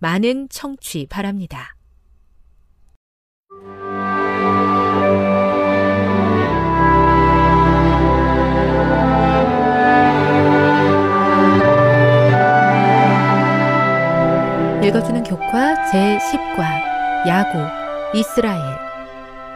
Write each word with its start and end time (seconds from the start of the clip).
많은 0.00 0.48
청취 0.48 1.06
바랍니다. 1.08 1.76
읽어주는 14.82 15.22
교과 15.22 15.90
제10과 15.92 17.28
야고 17.28 18.18
이스라엘 18.18 18.58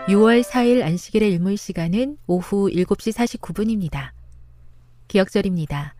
6월 0.09 0.43
4일 0.43 0.83
안식일의 0.83 1.33
일몰 1.33 1.57
시간은 1.57 2.19
오후 2.27 2.69
7시 2.71 3.41
49분입니다. 3.41 4.11
기억절입니다. 5.09 5.95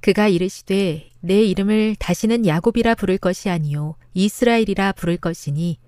그가 0.00 0.28
이르시되 0.28 1.10
내 1.24 1.42
이름을 1.42 1.96
다시는 1.98 2.44
야곱이라 2.44 2.96
부를 2.96 3.16
것이 3.16 3.48
아니요 3.48 3.96
이스라엘이라 4.12 4.92
부를 4.92 5.16
것이니 5.16 5.78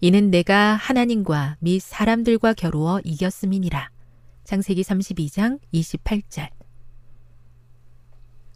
이는 0.00 0.30
내가 0.30 0.74
하나님과 0.76 1.56
및 1.58 1.80
사람들과 1.82 2.52
겨루어 2.52 3.00
이겼음이니라. 3.02 3.90
창세기 4.44 4.82
32장 4.82 5.58
28절. 5.74 6.50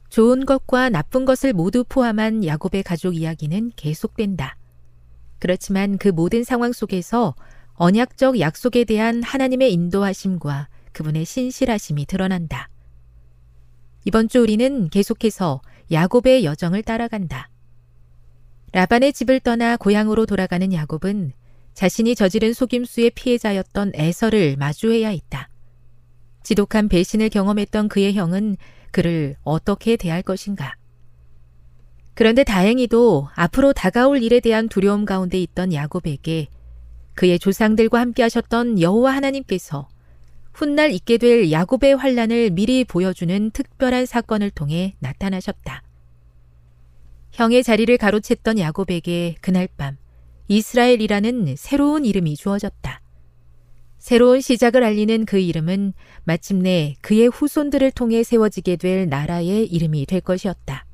좋은 0.09 0.47
것과 0.47 0.89
나쁜 0.89 1.25
것을 1.25 1.53
모두 1.53 1.83
포함한 1.83 2.45
야곱의 2.45 2.85
가족 2.85 3.17
이야기는 3.17 3.73
계속된다. 3.75 4.57
그렇지만 5.41 5.99
그 5.99 6.09
모든 6.11 6.45
상황 6.45 6.73
속에서 6.73 7.35
언약적 7.73 8.39
약속에 8.39 8.85
대한 8.85 9.25
하나님의 9.25 9.73
인도하심과 9.73 10.69
그분의 10.93 11.25
신실하심이 11.25 12.07
드러난다. 12.07 12.69
이번 14.05 14.29
주 14.29 14.41
우리는 14.41 14.89
계속해서 14.91 15.61
야곱의 15.93 16.45
여정을 16.45 16.83
따라간다. 16.83 17.49
라반의 18.73 19.13
집을 19.13 19.41
떠나 19.41 19.77
고향으로 19.77 20.27
돌아가는 20.27 20.73
야곱은 20.73 21.33
자신이 21.75 22.15
저지른 22.15 22.53
속임수의 22.53 23.11
피해자였던 23.11 23.93
에서를 23.95 24.57
마주해야 24.57 25.09
했다. 25.09 25.49
지독한 26.43 26.89
배신을 26.89 27.29
경험했던 27.29 27.89
그의 27.89 28.15
형은 28.15 28.57
그를 28.93 29.37
어떻게 29.43 29.97
대할 29.97 30.23
것인가? 30.23 30.75
그런데 32.15 32.45
다행히도 32.45 33.29
앞으로 33.35 33.73
다가올 33.73 34.23
일에 34.23 34.41
대한 34.41 34.69
두려움 34.69 35.05
가운데 35.05 35.41
있던 35.41 35.73
야곱에게 35.73 36.49
그의 37.15 37.39
조상들과 37.39 37.99
함께 37.99 38.23
하셨던 38.23 38.81
여호와 38.81 39.15
하나님께서 39.15 39.89
훗날 40.61 40.93
있게 40.93 41.17
될 41.17 41.51
야곱의 41.51 41.97
환란을 41.97 42.51
미리 42.51 42.85
보여주는 42.85 43.51
특별한 43.51 44.05
사건을 44.05 44.51
통해 44.51 44.95
나타나셨다. 44.99 45.83
형의 47.33 47.63
자리를 47.63 47.97
가로챘던 47.97 48.59
야곱에게 48.59 49.37
그날 49.41 49.69
밤 49.79 49.97
이스라엘이라는 50.49 51.55
새로운 51.57 52.05
이름이 52.05 52.37
주어졌다. 52.37 53.01
새로운 53.99 54.43
시작을 54.43 54.85
알리는 54.85 55.25
그 55.25 55.39
이름은 55.39 55.95
마침내 56.25 56.95
그의 57.01 57.29
후손들을 57.29 57.91
통해 57.93 58.23
세워지게 58.23 58.77
될 58.77 59.09
나라의 59.09 59.67
이름이 59.67 60.05
될 60.05 60.21
것이었다. 60.21 60.85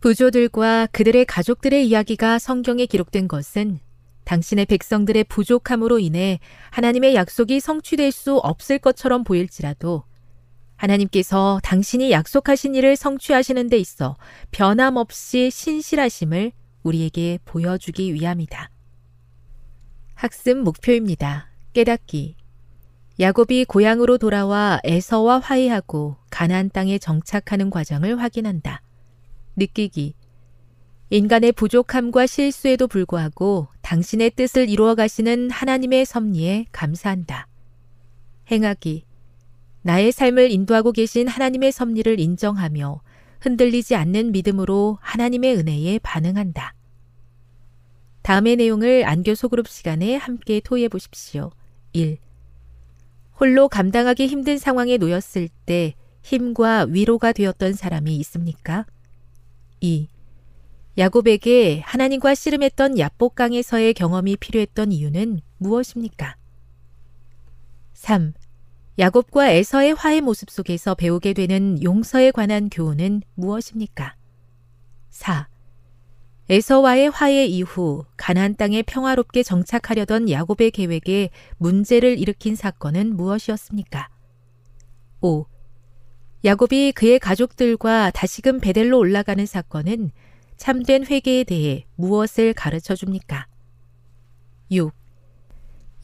부조들과 0.00 0.88
그들의 0.92 1.26
가족들의 1.26 1.86
이야기가 1.86 2.38
성경에 2.38 2.86
기록된 2.86 3.28
것은 3.28 3.80
당신의 4.24 4.66
백성들의 4.66 5.24
부족함으로 5.24 5.98
인해 5.98 6.40
하나님의 6.70 7.14
약속이 7.14 7.60
성취될 7.60 8.12
수 8.12 8.36
없을 8.36 8.78
것처럼 8.78 9.24
보일지라도 9.24 10.04
하나님께서 10.76 11.60
당신이 11.62 12.10
약속하신 12.10 12.74
일을 12.74 12.96
성취하시는 12.96 13.68
데 13.68 13.78
있어 13.78 14.16
변함없이 14.50 15.50
신실하심을 15.50 16.52
우리에게 16.82 17.38
보여주기 17.44 18.12
위함이다. 18.14 18.70
학습 20.14 20.58
목표입니다. 20.58 21.48
깨닫기. 21.72 22.36
야곱이 23.20 23.64
고향으로 23.66 24.18
돌아와 24.18 24.80
에서와 24.84 25.38
화해하고 25.38 26.16
가나안 26.30 26.70
땅에 26.70 26.98
정착하는 26.98 27.70
과정을 27.70 28.20
확인한다. 28.20 28.82
느끼기. 29.56 30.14
인간의 31.14 31.52
부족함과 31.52 32.26
실수에도 32.26 32.88
불구하고 32.88 33.68
당신의 33.82 34.30
뜻을 34.30 34.68
이루어 34.68 34.96
가시는 34.96 35.48
하나님의 35.48 36.06
섭리에 36.06 36.66
감사한다. 36.72 37.46
행하기. 38.50 39.04
나의 39.82 40.10
삶을 40.10 40.50
인도하고 40.50 40.90
계신 40.90 41.28
하나님의 41.28 41.70
섭리를 41.70 42.18
인정하며 42.18 43.00
흔들리지 43.38 43.94
않는 43.94 44.32
믿음으로 44.32 44.98
하나님의 45.00 45.54
은혜에 45.58 46.00
반응한다. 46.00 46.74
다음의 48.22 48.56
내용을 48.56 49.04
안교 49.06 49.36
소그룹 49.36 49.68
시간에 49.68 50.16
함께 50.16 50.58
토의해 50.58 50.88
보십시오. 50.88 51.52
1. 51.92 52.18
홀로 53.38 53.68
감당하기 53.68 54.26
힘든 54.26 54.58
상황에 54.58 54.96
놓였을 54.96 55.48
때 55.64 55.94
힘과 56.24 56.86
위로가 56.88 57.30
되었던 57.30 57.74
사람이 57.74 58.16
있습니까? 58.16 58.84
2. 59.80 60.08
야곱에게 60.96 61.80
하나님과 61.80 62.36
씨름했던 62.36 62.98
야복강에서의 62.98 63.94
경험이 63.94 64.36
필요했던 64.36 64.92
이유는 64.92 65.40
무엇입니까? 65.58 66.36
3. 67.94 68.32
야곱과 69.00 69.50
에서의 69.50 69.94
화해 69.94 70.20
모습 70.20 70.50
속에서 70.50 70.94
배우게 70.94 71.32
되는 71.32 71.82
용서에 71.82 72.30
관한 72.30 72.68
교훈은 72.68 73.22
무엇입니까? 73.34 74.14
4. 75.10 75.48
에서와의 76.48 77.10
화해 77.10 77.46
이후 77.46 78.04
가나안 78.16 78.54
땅에 78.54 78.82
평화롭게 78.82 79.42
정착하려던 79.42 80.30
야곱의 80.30 80.70
계획에 80.70 81.30
문제를 81.56 82.20
일으킨 82.20 82.54
사건은 82.54 83.16
무엇이었습니까? 83.16 84.10
5. 85.22 85.46
야곱이 86.44 86.92
그의 86.92 87.18
가족들과 87.18 88.10
다시금 88.10 88.60
베델로 88.60 88.98
올라가는 88.98 89.44
사건은 89.44 90.12
참된 90.56 91.04
회개에 91.06 91.44
대해 91.44 91.86
무엇을 91.96 92.52
가르쳐 92.52 92.94
줍니까? 92.94 93.46
6. 94.70 94.92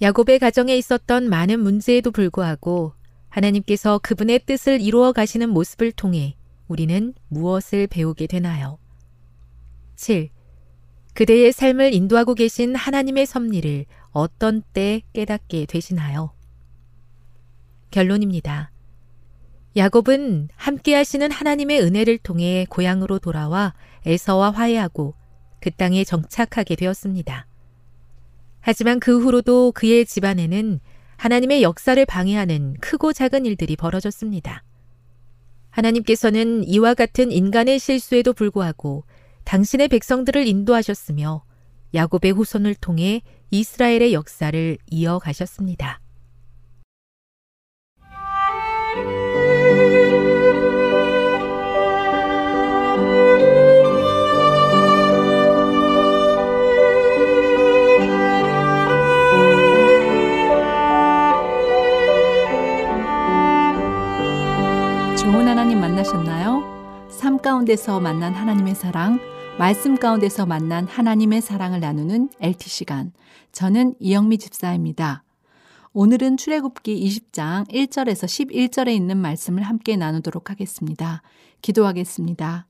야곱의 0.03 0.39
가정에 0.39 0.77
있었던 0.77 1.29
많은 1.29 1.61
문제에도 1.61 2.11
불구하고 2.11 2.95
하나님께서 3.29 3.99
그분의 3.99 4.41
뜻을 4.47 4.81
이루어 4.81 5.13
가시는 5.13 5.51
모습을 5.51 5.93
통해 5.93 6.37
우리는 6.69 7.15
무엇을 7.29 7.87
배우게 7.87 8.27
되나요? 8.27 8.79
7. 9.97 10.31
그대의 11.15 11.53
삶을 11.53 11.93
인도하고 11.93 12.35
계신 12.35 12.75
하나님의 12.75 13.27
섭리를 13.27 13.87
어떤 14.13 14.63
때 14.73 15.03
깨닫게 15.13 15.67
되시나요? 15.67 16.33
결론입니다. 17.91 18.71
야곱은 19.77 20.49
함께 20.57 20.95
하시는 20.95 21.31
하나님의 21.31 21.81
은혜를 21.81 22.19
통해 22.19 22.67
고향으로 22.69 23.19
돌아와 23.21 23.75
에서와 24.05 24.51
화해하고 24.51 25.15
그 25.61 25.71
땅에 25.71 26.03
정착하게 26.03 26.75
되었습니다. 26.75 27.47
하지만 28.61 28.99
그 28.99 29.23
후로도 29.23 29.73
그의 29.73 30.05
집안에는 30.07 30.81
하나님의 31.17 31.63
역사를 31.63 32.05
방해하는 32.05 32.75
크고 32.81 33.13
작은 33.13 33.47
일들이 33.47 33.77
벌어졌습니다. 33.77 34.65
하나님께서는 35.71 36.65
이와 36.65 36.95
같은 36.95 37.31
인간의 37.31 37.79
실수에도 37.79 38.33
불구하고 38.33 39.05
당신의 39.45 39.89
백성들을 39.89 40.47
인도하셨으며 40.47 41.45
야곱의 41.95 42.33
후손을 42.33 42.75
통해 42.75 43.23
이스라엘의 43.51 44.15
역사를 44.15 44.79
이어가셨습니다. 44.91 46.01
가운데서 67.43 68.01
만난 68.01 68.35
하나님의 68.35 68.75
사랑, 68.75 69.19
말씀 69.59 69.97
가운데서 69.97 70.45
만난 70.45 70.87
하나님의 70.87 71.41
사랑을 71.41 71.81
나누는 71.81 72.29
LT 72.39 72.69
시간. 72.69 73.13
저는 73.53 73.95
이영미 73.99 74.37
집사입니다. 74.37 75.25
오늘은 75.95 76.37
출애굽기 76.37 77.03
20장 77.03 77.67
1절에서 77.71 78.27
11절에 78.27 78.95
있는 78.95 79.17
말씀을 79.17 79.63
함께 79.63 79.97
나누도록 79.97 80.51
하겠습니다. 80.51 81.23
기도하겠습니다. 81.63 82.67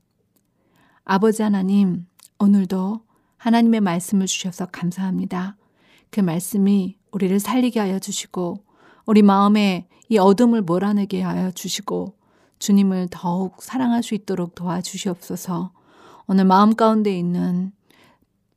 아버지 1.03 1.43
하나님, 1.43 2.05
오늘도 2.39 3.01
하나님의 3.37 3.81
말씀을 3.81 4.25
주셔서 4.25 4.67
감사합니다. 4.67 5.57
그 6.11 6.21
말씀이 6.21 6.97
우리를 7.11 7.39
살리게 7.41 7.79
하여 7.79 7.99
주시고 7.99 8.63
우리 9.05 9.21
마음에 9.21 9.89
이 10.07 10.17
어둠을 10.17 10.61
몰아내게 10.61 11.21
하여 11.21 11.51
주시고 11.51 12.20
주님을 12.61 13.07
더욱 13.09 13.61
사랑할 13.61 14.03
수 14.03 14.13
있도록 14.13 14.53
도와주시옵소서. 14.55 15.71
오늘 16.27 16.45
마음 16.45 16.75
가운데 16.75 17.17
있는 17.17 17.71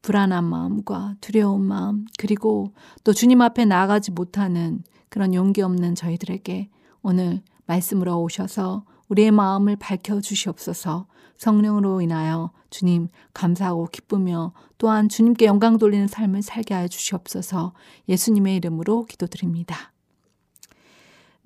불안한 0.03 0.45
마음과 0.45 1.17
두려운 1.23 1.63
마음, 1.63 2.05
그리고 2.19 2.73
또 3.03 3.15
주님 3.15 3.41
앞에 3.41 3.65
나아가지 3.65 4.11
못하는 4.11 4.85
그런 5.09 5.33
용기 5.33 5.63
없는 5.63 5.95
저희들에게 5.95 6.69
오늘 7.03 7.41
말씀으로 7.65 8.21
오셔서 8.21 8.85
우리의 9.09 9.31
마음을 9.31 9.77
밝혀 9.77 10.21
주시옵소서 10.21 11.07
성령으로 11.39 12.03
인하여 12.03 12.51
주님 12.69 13.09
감사하고 13.33 13.87
기쁘며 13.87 14.53
또한 14.77 15.09
주님께 15.09 15.47
영광 15.47 15.79
돌리는 15.79 16.09
삶을 16.09 16.43
살게 16.43 16.75
하여 16.75 16.89
주시옵소서 16.89 17.73
예수님의 18.09 18.57
이름으로 18.57 19.07
기도드립니다. 19.07 19.93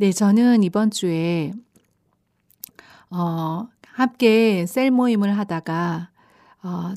네, 0.00 0.12
저는 0.12 0.62
이번 0.62 0.90
주에 0.90 1.52
어, 3.10 3.68
함께 3.92 4.66
셀 4.66 4.90
모임을 4.90 5.36
하다가 5.38 6.10
어, 6.62 6.94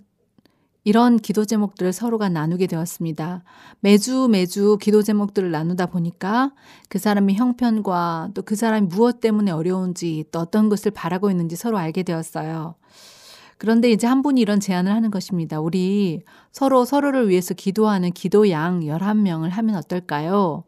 이런 0.84 1.18
기도 1.18 1.46
제목들을 1.46 1.94
서로가 1.94 2.30
나누게 2.30 2.66
되었습니다. 2.68 3.44
매주 3.82 4.28
매주 4.30 4.78
기도 4.82 5.04
제목들을 5.04 5.52
나누다 5.52 5.86
보니까 5.88 6.54
그 6.90 6.98
사람의 6.98 7.36
형편과 7.36 8.30
또 8.34 8.42
그 8.42 8.56
사람이 8.56 8.88
무엇 8.88 9.22
때문에 9.22 9.52
어려운지 9.52 10.26
또 10.32 10.40
어떤 10.40 10.70
것을 10.70 10.92
바라고 10.92 11.30
있는지 11.30 11.56
서로 11.56 11.78
알게 11.78 12.04
되었어요. 12.04 12.76
그런데 13.62 13.92
이제 13.92 14.08
한 14.08 14.24
분이 14.24 14.42
이런 14.42 14.60
제안을 14.60 14.92
하는 14.92 15.12
것입니다. 15.12 15.60
우리 15.60 16.24
서로 16.52 16.84
서로를 16.84 17.30
위해서 17.30 17.54
기도하는 17.54 18.12
기도양 18.12 18.80
11명을 18.80 19.50
하면 19.50 19.76
어떨까요? 19.76 20.64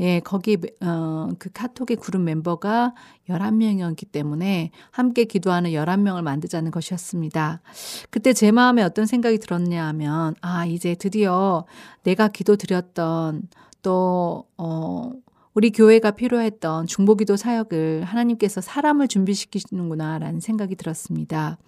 예, 0.00 0.20
거기, 0.20 0.56
어, 0.80 1.28
그 1.38 1.50
카톡의 1.52 1.98
그룹 2.00 2.22
멤버가 2.22 2.94
11명이었기 3.28 4.10
때문에 4.10 4.70
함께 4.90 5.26
기도하는 5.26 5.72
11명을 5.72 6.22
만들자는 6.22 6.70
것이었습니다. 6.70 7.60
그때 8.08 8.32
제 8.32 8.50
마음에 8.50 8.82
어떤 8.82 9.04
생각이 9.04 9.36
들었냐 9.36 9.86
하면, 9.88 10.34
아, 10.40 10.64
이제 10.64 10.94
드디어 10.94 11.66
내가 12.02 12.28
기도 12.28 12.56
드렸던 12.56 13.42
또, 13.82 14.46
어, 14.56 15.12
우리 15.52 15.70
교회가 15.70 16.12
필요했던 16.12 16.86
중보기도 16.86 17.36
사역을 17.36 18.04
하나님께서 18.04 18.62
사람을 18.62 19.06
준비시키시는구나라는 19.08 20.40
생각이 20.40 20.76
들었습니다. 20.76 21.58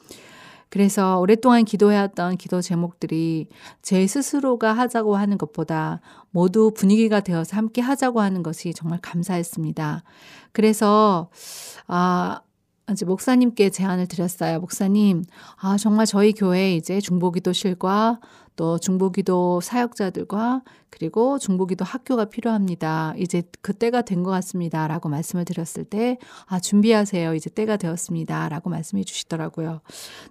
그래서 0.71 1.19
오랫동안 1.19 1.65
기도해왔던 1.65 2.37
기도 2.37 2.61
제목들이 2.61 3.49
제 3.83 4.07
스스로가 4.07 4.73
하자고 4.73 5.17
하는 5.17 5.37
것보다 5.37 6.01
모두 6.31 6.73
분위기가 6.75 7.21
되어서 7.21 7.57
함께 7.57 7.81
하자고 7.81 8.21
하는 8.21 8.43
것이 8.43 8.73
정말 8.73 9.01
감사했습니다. 9.03 10.05
그래서, 10.53 11.29
아, 11.89 12.41
이제 12.93 13.05
목사님께 13.05 13.71
제안을 13.71 14.07
드렸어요. 14.07 14.61
목사님, 14.61 15.25
아, 15.57 15.77
정말 15.77 16.07
저희 16.07 16.33
교회 16.33 16.75
이제 16.75 17.01
중보기도실과 17.01 18.21
또 18.61 18.77
중보기도 18.79 19.63
사역자들과 19.63 20.61
그리고 20.91 21.39
중보기도 21.39 21.83
학교가 21.83 22.27
필요합니다. 22.27 23.15
이제 23.17 23.43
그 23.63 23.73
때가 23.73 24.03
된 24.03 24.21
것 24.23 24.31
같습니다. 24.33 24.87
라고 24.87 25.09
말씀을 25.09 25.47
드렸을 25.47 25.85
때, 25.85 26.19
아, 26.45 26.61
준비하세요. 26.61 27.35
이제 27.35 27.49
때가 27.49 27.79
되었습니다. 27.79 28.51
라고 28.51 28.69
말씀해 28.69 29.05
주시더라고요. 29.05 29.81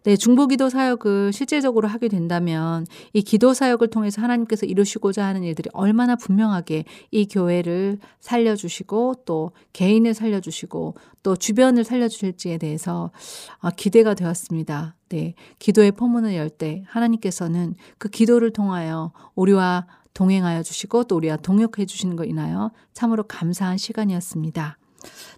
네, 0.04 0.16
중보기도 0.16 0.70
사역을 0.70 1.34
실제적으로 1.34 1.88
하게 1.88 2.08
된다면 2.08 2.86
이 3.14 3.24
기도 3.24 3.56
사역을 3.56 3.88
통해서 3.88 4.22
하나님께서 4.22 4.68
이루시고자 4.68 5.26
하는 5.26 5.42
일들이 5.44 5.72
얼마나 5.74 6.16
분명하게 6.16 6.86
이 7.10 7.28
교회를 7.28 7.98
살려주시고 8.20 9.24
또 9.26 9.54
개인을 9.74 10.14
살려주시고 10.14 10.94
또 11.24 11.36
주변을 11.36 11.84
살려주실지에 11.84 12.58
대해서 12.58 13.12
아, 13.60 13.72
기대가 13.72 14.14
되었습니다. 14.14 14.96
네, 15.10 15.34
기도의 15.60 15.92
포문을 15.94 16.36
열 16.36 16.50
때 16.50 16.84
하나님께서는 16.88 17.76
그 17.98 18.10
기도를 18.10 18.52
통하여 18.52 19.12
우리와 19.36 19.88
동행하여 20.14 20.64
주시고 20.64 21.06
또 21.06 21.16
우리와 21.16 21.38
동역해 21.38 21.86
주시는 21.86 22.16
거 22.16 22.26
인하여 22.26 22.72
참으로 22.94 23.24
감사한 23.24 23.78
시간이었습니다. 23.78 24.78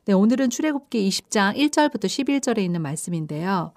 네, 0.06 0.14
오늘은 0.14 0.50
출애굽기 0.50 1.08
20장 1.08 1.56
1절부터 1.56 2.06
11절에 2.06 2.60
있는 2.60 2.82
말씀인데요. 2.82 3.74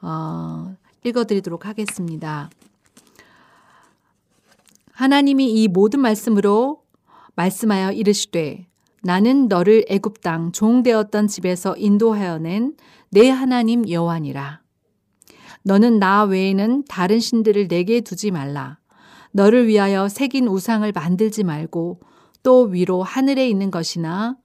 어, 0.00 0.74
읽어 1.04 1.24
드리도록 1.24 1.66
하겠습니다. 1.66 2.48
하나님이 4.92 5.52
이 5.62 5.68
모든 5.68 6.00
말씀으로 6.00 6.82
말씀하여 7.34 7.92
이르시되 7.92 8.66
나는 9.06 9.48
너를 9.48 9.86
애굽 9.88 10.20
땅 10.20 10.52
종되었던 10.52 11.28
집에서 11.28 11.76
인도하여 11.76 12.38
낸 12.38 12.74
내 13.10 13.30
하나님 13.30 13.88
여호와니라. 13.88 14.60
너는 15.62 15.98
나 15.98 16.24
외에는 16.24 16.84
다른 16.88 17.20
신들을 17.20 17.68
내게 17.68 18.00
두지 18.00 18.30
말라. 18.30 18.78
너를 19.32 19.66
위하여 19.66 20.08
새긴 20.08 20.48
우상을 20.48 20.90
만들지 20.92 21.44
말고 21.44 22.00
또 22.42 22.62
위로 22.64 23.02
하늘에 23.02 23.48
있는 23.48 23.70
것이나 23.70 24.36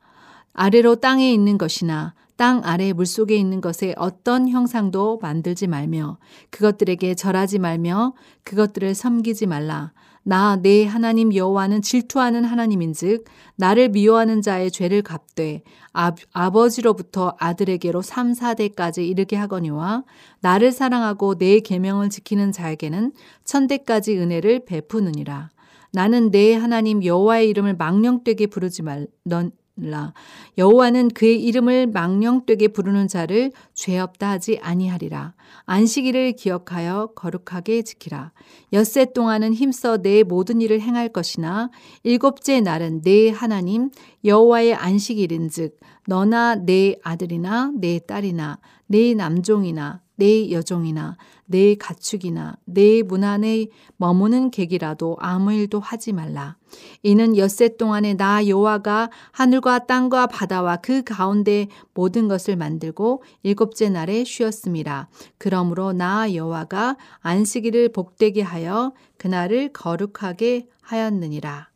아래로 0.53 0.95
땅에 0.97 1.33
있는 1.33 1.57
것이나 1.57 2.13
땅 2.35 2.61
아래 2.63 2.91
물속에 2.93 3.35
있는 3.35 3.61
것에 3.61 3.93
어떤 3.97 4.47
형상도 4.47 5.19
만들지 5.21 5.67
말며 5.67 6.17
그것들에게 6.49 7.15
절하지 7.15 7.59
말며 7.59 8.13
그것들을 8.43 8.95
섬기지 8.95 9.47
말라. 9.47 9.91
나 10.23 10.55
내 10.55 10.85
하나님 10.85 11.33
여호와는 11.33 11.81
질투하는 11.81 12.43
하나님인즉 12.45 13.25
나를 13.55 13.89
미워하는 13.89 14.41
자의 14.41 14.69
죄를 14.69 15.01
갚되 15.01 15.63
아, 15.93 16.13
아버지로부터 16.31 17.35
아들에게로 17.39 18.01
3, 18.01 18.33
4대까지 18.33 19.07
이르게 19.07 19.35
하거니와 19.35 20.03
나를 20.41 20.71
사랑하고 20.71 21.35
내 21.35 21.59
계명을 21.59 22.09
지키는 22.09 22.51
자에게는 22.51 23.13
천대까지 23.45 24.17
은혜를 24.17 24.65
베푸느니라. 24.65 25.49
나는 25.93 26.31
내 26.31 26.53
하나님 26.55 27.03
여호와의 27.03 27.49
이름을 27.49 27.75
망령되게 27.75 28.47
부르지 28.47 28.83
말 28.83 29.07
넌 29.23 29.51
라. 29.77 30.13
여호와는 30.57 31.09
그의 31.09 31.41
이름을 31.43 31.87
망령되게 31.87 32.69
부르는 32.69 33.07
자를 33.07 33.51
죄 33.73 33.97
없다 33.99 34.31
하지 34.31 34.59
아니하리라. 34.61 35.33
안식일을 35.65 36.33
기억하여 36.33 37.11
거룩하게 37.15 37.81
지키라. 37.83 38.31
엿새 38.73 39.13
동안은 39.13 39.53
힘써 39.53 39.97
내 39.97 40.23
모든 40.23 40.61
일을 40.61 40.81
행할 40.81 41.09
것이나 41.09 41.69
일곱째 42.03 42.59
날은 42.59 43.01
내 43.01 43.29
하나님 43.29 43.89
여호와의 44.25 44.75
안식일인즉 44.75 45.79
너나 46.07 46.55
내 46.55 46.95
아들이나 47.03 47.71
내 47.75 47.99
딸이나 47.99 48.59
내 48.87 49.13
남종이나 49.13 50.01
내 50.15 50.51
여종이나 50.51 51.17
내 51.51 51.75
가축이나 51.75 52.55
내 52.65 53.03
문 53.03 53.23
안에 53.25 53.67
머무는 53.97 54.51
객이라도 54.51 55.17
아무 55.19 55.53
일도 55.53 55.79
하지 55.79 56.13
말라. 56.13 56.55
이는 57.03 57.37
엿새 57.37 57.75
동안에 57.75 58.13
나 58.13 58.47
여호와가 58.47 59.09
하늘과 59.31 59.85
땅과 59.85 60.27
바다와 60.27 60.77
그 60.77 61.03
가운데 61.03 61.67
모든 61.93 62.29
것을 62.29 62.55
만들고 62.55 63.23
일곱째 63.43 63.89
날에 63.89 64.23
쉬었음이라. 64.23 65.09
그러므로 65.37 65.91
나 65.91 66.33
여호와가 66.33 66.95
안식일을 67.19 67.89
복되게 67.89 68.41
하여 68.41 68.93
그날을 69.17 69.73
거룩하게 69.73 70.67
하였느니라. 70.81 71.69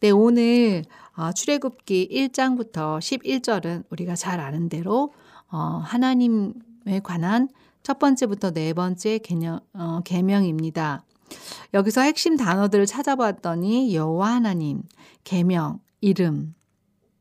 네, 0.00 0.10
오늘 0.10 0.84
어, 1.16 1.32
출애굽기 1.32 2.08
1장부터 2.32 2.98
11절은 2.98 3.84
우리가 3.90 4.14
잘 4.14 4.40
아는 4.40 4.68
대로 4.68 5.12
어, 5.50 5.80
하나님에 5.84 7.00
관한 7.02 7.48
첫 7.82 7.98
번째부터 7.98 8.50
네 8.52 8.72
번째 8.72 9.18
개념, 9.18 9.60
어, 9.74 10.00
개명입니다. 10.04 11.04
여기서 11.74 12.02
핵심 12.02 12.36
단어들을 12.36 12.86
찾아봤더니 12.86 13.94
여호와 13.94 14.34
하나님, 14.34 14.82
개명, 15.24 15.80
이름, 16.00 16.54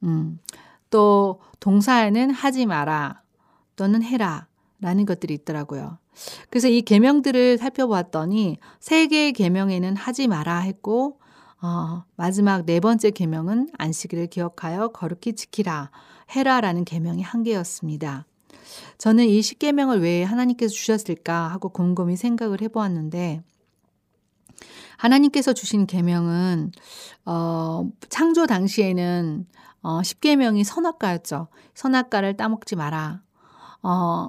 음, 0.03 0.39
또 0.89 1.41
동사에는 1.59 2.31
하지 2.31 2.65
마라 2.65 3.21
또는 3.75 4.03
해라 4.03 4.47
라는 4.79 5.05
것들이 5.05 5.33
있더라고요. 5.33 5.97
그래서 6.49 6.67
이 6.67 6.81
계명들을 6.81 7.57
살펴봤더니 7.57 8.57
세 8.79 9.07
개의 9.07 9.33
계명에는 9.33 9.95
하지 9.95 10.27
마라 10.27 10.59
했고 10.59 11.19
어, 11.61 12.03
마지막 12.15 12.65
네 12.65 12.79
번째 12.79 13.11
계명은 13.11 13.69
안식일을 13.77 14.27
기억하여 14.27 14.89
거룩히 14.89 15.33
지키라 15.33 15.91
해라라는 16.35 16.85
계명이 16.85 17.23
한 17.23 17.43
개였습니다. 17.43 18.25
저는 18.97 19.25
이 19.25 19.41
십계명을 19.41 20.01
왜 20.01 20.23
하나님께서 20.23 20.73
주셨을까 20.73 21.47
하고 21.47 21.69
곰곰이 21.69 22.15
생각을 22.17 22.61
해보았는데 22.61 23.41
하나님께서 24.97 25.53
주신 25.53 25.85
계명은 25.85 26.71
어, 27.25 27.89
창조 28.09 28.47
당시에는 28.47 29.45
어, 29.81 30.03
십계명이 30.03 30.63
선악과였죠. 30.63 31.47
선악과를 31.75 32.35
따먹지 32.35 32.75
마라. 32.75 33.21
어, 33.83 34.27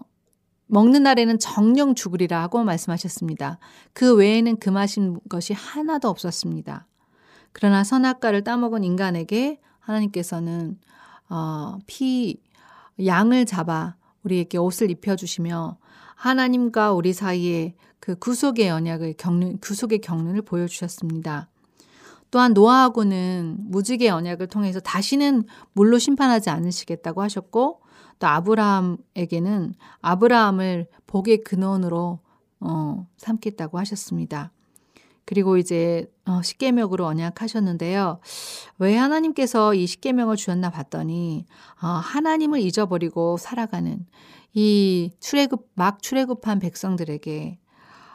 먹는 0.66 1.02
날에는 1.02 1.38
정령 1.38 1.94
죽으리라 1.94 2.42
하고 2.42 2.62
말씀하셨습니다. 2.62 3.58
그 3.94 4.14
외에는 4.14 4.58
금하신 4.58 5.18
것이 5.28 5.54
하나도 5.54 6.08
없었습니다. 6.08 6.86
그러나 7.52 7.82
선악과를 7.82 8.44
따먹은 8.44 8.84
인간에게 8.84 9.60
하나님께서는 9.80 10.78
어, 11.30 11.78
피 11.86 12.40
양을 13.04 13.46
잡아 13.46 13.96
우리에게 14.28 14.58
옷을 14.58 14.90
입혀주시며 14.90 15.78
하나님과 16.14 16.92
우리 16.92 17.12
사이에 17.12 17.74
그 18.00 18.14
구속의 18.16 18.70
언약을 18.70 19.14
겪는 19.16 19.58
구속의 19.58 20.00
경륜을 20.00 20.42
보여주셨습니다. 20.42 21.48
또한 22.30 22.52
노아하고는 22.52 23.56
무지개 23.58 24.10
언약을 24.10 24.48
통해서 24.48 24.80
다시는 24.80 25.44
물로 25.72 25.98
심판하지 25.98 26.50
않으시겠다고 26.50 27.22
하셨고 27.22 27.80
또 28.18 28.26
아브라함에게는 28.26 29.74
아브라함을 30.00 30.88
복의 31.06 31.44
근원으로 31.44 32.20
어, 32.60 33.06
삼겠다고 33.16 33.78
하셨습니다. 33.78 34.52
그리고 35.24 35.56
이제 35.56 36.10
어, 36.28 36.42
십계명으로 36.42 37.06
언약하셨는데요. 37.06 38.20
왜 38.78 38.96
하나님께서 38.96 39.74
이 39.74 39.86
십계명을 39.86 40.36
주셨나 40.36 40.70
봤더니 40.70 41.46
어, 41.82 41.86
하나님을 41.86 42.60
잊어버리고 42.60 43.36
살아가는 43.38 44.06
이 44.54 45.10
출애굽 45.20 45.70
막 45.74 46.02
출애굽한 46.02 46.58
백성들에게 46.60 47.58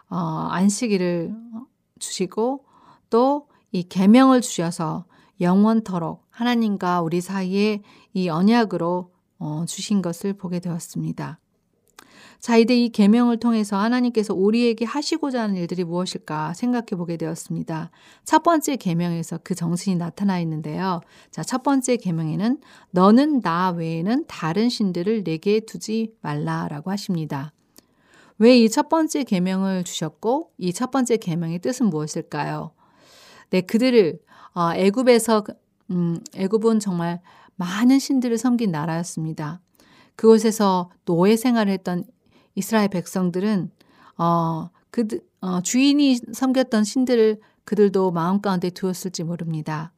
어, 0.10 0.16
안식일을 0.52 1.34
주시고 2.00 2.66
또 3.10 3.48
이 3.74 3.82
계명을 3.82 4.42
주셔서 4.42 5.06
영원토록 5.42 6.28
하나님과 6.30 7.02
우리 7.02 7.22
사이에 7.22 7.82
이 8.14 8.30
언약으로 8.30 9.12
어, 9.40 9.66
주신 9.68 10.02
것을 10.04 10.34
보게 10.34 10.60
되었습니다. 10.60 11.40
자, 12.44 12.58
이제 12.58 12.76
이 12.76 12.90
계명을 12.90 13.38
통해서 13.38 13.78
하나님께서 13.78 14.34
우리에게 14.34 14.84
하시고자 14.84 15.44
하는 15.44 15.56
일들이 15.56 15.86
무엇일까 15.86 16.54
생각해 16.56 16.88
보게 16.98 17.16
되었습니다. 17.16 17.90
첫 18.26 18.44
번째 18.44 18.76
계명에서 18.76 19.40
그 19.46 19.56
정신이 19.56 19.96
나타나 19.96 20.42
있는데요. 20.42 21.00
자, 21.32 21.42
첫 21.42 21.64
번째 21.64 21.96
계명에는 21.96 22.58
너는 22.92 23.40
나 23.40 23.70
외에는 23.70 24.26
다른 24.28 24.68
신들을 24.68 25.24
내게 25.24 25.62
두지 25.62 26.16
말라라고 26.20 26.92
하십니다. 26.92 27.54
왜 28.40 28.58
이 28.58 28.68
첫 28.68 28.90
번째 28.90 29.24
계명을 29.24 29.86
주셨고 29.86 30.52
이 30.58 30.74
첫 30.74 30.92
번째 30.92 31.16
계명의 31.16 31.60
뜻은 31.60 31.86
무엇일까요? 31.86 32.72
네, 33.52 33.62
그들을 33.62 34.20
어, 34.54 34.74
애굽에서 34.74 35.46
음, 35.92 36.20
애굽은 36.36 36.82
정말 36.82 37.22
많은 37.56 38.00
신들을 38.00 38.38
섬긴 38.38 38.72
나라였습니다. 38.72 39.62
그곳에서 40.18 40.92
노예 41.06 41.38
생활을 41.38 41.72
했던 41.72 42.04
이스라엘 42.56 42.90
백성들은 42.90 43.72
어, 44.18 44.70
그 44.92 45.08
어, 45.42 45.62
주인이 45.62 46.20
섬겼던 46.34 46.84
신들을 46.84 47.40
그들도 47.66 48.12
마음 48.12 48.42
가운데 48.42 48.70
두었을지 48.70 49.24
모릅니다. 49.24 49.92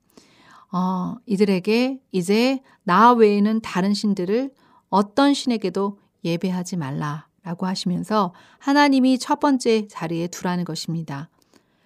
어, 0.71 1.15
이들에게 1.25 1.99
이제 2.11 2.61
나 2.83 3.13
외에는 3.13 3.61
다른 3.61 3.93
신들을 3.93 4.51
어떤 4.89 5.33
신에게도 5.33 5.99
예배하지 6.23 6.77
말라라고 6.77 7.65
하시면서 7.65 8.33
하나님이 8.59 9.19
첫 9.19 9.39
번째 9.39 9.87
자리에 9.87 10.27
두라는 10.27 10.63
것입니다. 10.63 11.29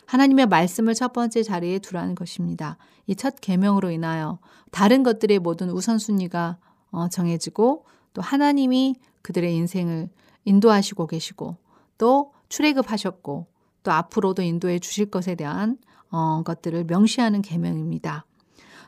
하나님의 0.05 0.47
말씀을 0.47 0.93
첫 0.95 1.13
번째 1.13 1.43
자리에 1.43 1.79
두라는 1.79 2.15
것입니다. 2.15 2.77
이 3.09 3.15
첫 3.15 3.41
계명으로 3.41 3.89
인하여 3.89 4.37
다른 4.71 5.01
것들의 5.01 5.39
모든 5.39 5.71
우선순위가 5.71 6.57
어, 6.91 7.09
정해지고 7.09 7.85
또 8.13 8.21
하나님이 8.21 8.95
그들의 9.23 9.53
인생을 9.55 10.09
인도하시고 10.45 11.07
계시고 11.07 11.57
또 11.97 12.33
출애굽하셨고 12.49 13.47
또 13.83 13.91
앞으로도 13.91 14.41
인도해 14.41 14.79
주실 14.79 15.09
것에 15.09 15.35
대한 15.35 15.77
어, 16.11 16.41
것들을 16.43 16.85
명시하는 16.85 17.41
계명입니다. 17.41 18.25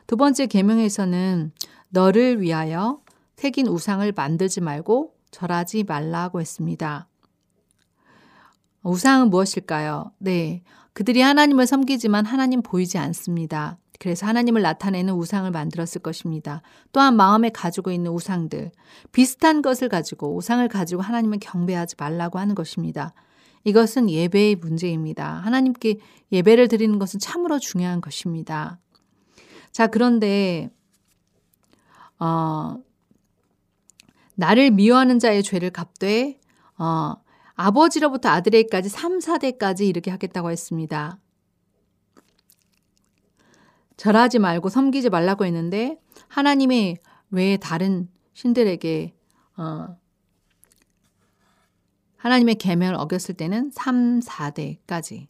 두 0.06 0.16
번째 0.16 0.46
계명에서는 0.46 1.52
너를 1.90 2.40
위하여 2.40 3.00
새긴 3.36 3.68
우상을 3.68 4.10
만들지 4.12 4.60
말고 4.60 5.14
절하지 5.30 5.84
말라고 5.84 6.40
했습니다. 6.40 7.08
우상은 8.82 9.30
무엇일까요? 9.30 10.12
네. 10.18 10.62
그들이 10.92 11.22
하나님을 11.22 11.66
섬기지만 11.66 12.26
하나님 12.26 12.62
보이지 12.62 12.98
않습니다. 12.98 13.78
그래서 14.02 14.26
하나님을 14.26 14.62
나타내는 14.62 15.14
우상을 15.14 15.48
만들었을 15.52 16.02
것입니다. 16.02 16.60
또한 16.90 17.14
마음에 17.14 17.50
가지고 17.50 17.92
있는 17.92 18.10
우상들, 18.10 18.72
비슷한 19.12 19.62
것을 19.62 19.88
가지고 19.88 20.34
우상을 20.34 20.66
가지고 20.66 21.02
하나님을 21.02 21.38
경배하지 21.40 21.94
말라고 21.96 22.40
하는 22.40 22.56
것입니다. 22.56 23.14
이것은 23.62 24.10
예배의 24.10 24.56
문제입니다. 24.56 25.34
하나님께 25.34 26.00
예배를 26.32 26.66
드리는 26.66 26.98
것은 26.98 27.20
참으로 27.20 27.60
중요한 27.60 28.00
것입니다. 28.00 28.80
자, 29.70 29.86
그런데, 29.86 30.68
어, 32.18 32.78
나를 34.34 34.72
미워하는 34.72 35.20
자의 35.20 35.44
죄를 35.44 35.70
갚되, 35.70 36.40
어, 36.76 37.14
아버지로부터 37.54 38.30
아들에게까지 38.30 38.88
3, 38.88 39.20
4대까지 39.20 39.82
이르게 39.82 40.10
하겠다고 40.10 40.50
했습니다. 40.50 41.20
절하지 44.02 44.40
말고 44.40 44.68
섬기지 44.68 45.10
말라고 45.10 45.44
했는데 45.44 45.96
하나님의 46.26 46.96
왜 47.30 47.56
다른 47.56 48.08
신들에게 48.32 49.14
어, 49.56 49.96
하나님의 52.16 52.56
계명을 52.56 52.96
어겼을 52.96 53.36
때는 53.36 53.70
3, 53.72 54.18
4대까지 54.18 55.28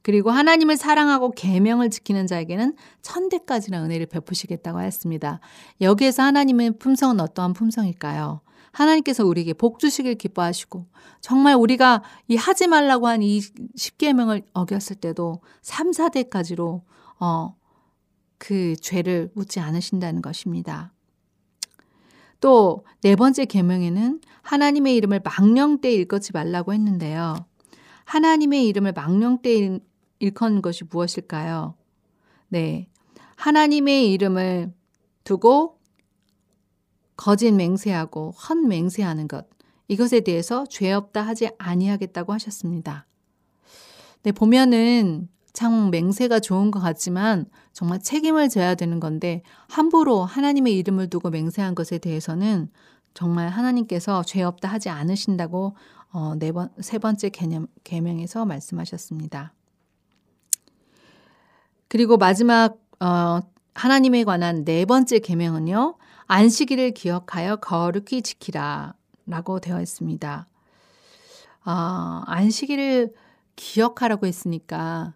그리고 0.00 0.30
하나님을 0.30 0.78
사랑하고 0.78 1.32
계명을 1.32 1.90
지키는 1.90 2.26
자에게는 2.26 2.74
천대까지나 3.02 3.84
은혜를 3.84 4.06
베푸시겠다고 4.06 4.78
하였습니다. 4.78 5.40
여기에서 5.82 6.22
하나님의 6.22 6.78
품성은 6.78 7.20
어떠한 7.20 7.52
품성일까요? 7.52 8.40
하나님께서 8.72 9.26
우리에게 9.26 9.52
복 9.52 9.78
주시길 9.78 10.14
기뻐하시고 10.14 10.86
정말 11.20 11.56
우리가 11.56 12.02
이 12.28 12.36
하지 12.36 12.68
말라고 12.68 13.06
한 13.06 13.20
이 13.22 13.42
십계명을 13.76 14.44
어겼을 14.54 14.96
때도 14.96 15.42
3, 15.60 15.90
4대까지로 15.90 16.80
어, 17.20 17.54
그 18.44 18.76
죄를 18.76 19.30
묻지 19.34 19.58
않으신다는 19.58 20.20
것입니다. 20.20 20.92
또 22.40 22.84
네 23.00 23.16
번째 23.16 23.44
계명에는 23.44 24.20
하나님의 24.40 24.96
이름을 24.96 25.20
망령때 25.24 25.92
일컫지 25.92 26.32
말라고 26.32 26.72
했는데요. 26.72 27.46
하나님의 28.04 28.66
이름을 28.68 28.92
망령때 28.92 29.78
일컫는 30.18 30.62
것이 30.62 30.84
무엇일까요? 30.84 31.74
네. 32.48 32.88
하나님의 33.36 34.10
이름을 34.12 34.72
두고 35.24 35.80
거짓 37.16 37.52
맹세하고 37.52 38.30
헛 38.30 38.56
맹세하는 38.56 39.28
것. 39.28 39.46
이것에 39.88 40.20
대해서 40.20 40.64
죄 40.66 40.92
없다 40.92 41.20
하지 41.20 41.50
아니하겠다고 41.58 42.32
하셨습니다. 42.32 43.06
네, 44.22 44.32
보면은 44.32 45.28
참 45.54 45.90
맹세가 45.90 46.40
좋은 46.40 46.72
것 46.72 46.80
같지만 46.80 47.46
정말 47.72 48.00
책임을 48.00 48.48
져야 48.48 48.74
되는 48.74 48.98
건데 48.98 49.42
함부로 49.68 50.24
하나님의 50.24 50.76
이름을 50.76 51.08
두고 51.08 51.30
맹세한 51.30 51.76
것에 51.76 51.98
대해서는 51.98 52.68
정말 53.14 53.48
하나님께서 53.48 54.24
죄 54.24 54.42
없다 54.42 54.68
하지 54.68 54.90
않으신다고 54.90 55.76
어, 56.12 56.34
네 56.36 56.50
번, 56.50 56.70
세 56.80 56.98
번째 56.98 57.28
개념, 57.28 57.68
개명에서 57.84 58.44
말씀하셨습니다. 58.44 59.52
그리고 61.86 62.16
마지막 62.16 62.76
어, 62.98 63.38
하나님에 63.74 64.24
관한 64.24 64.64
네 64.64 64.84
번째 64.84 65.20
계명은요. 65.20 65.96
안식일을 66.26 66.92
기억하여 66.92 67.56
거룩히 67.56 68.22
지키라 68.22 68.94
라고 69.26 69.60
되어 69.60 69.80
있습니다. 69.80 70.48
아, 71.62 72.22
안식일을 72.26 73.14
기억하라고 73.54 74.26
했으니까 74.26 75.14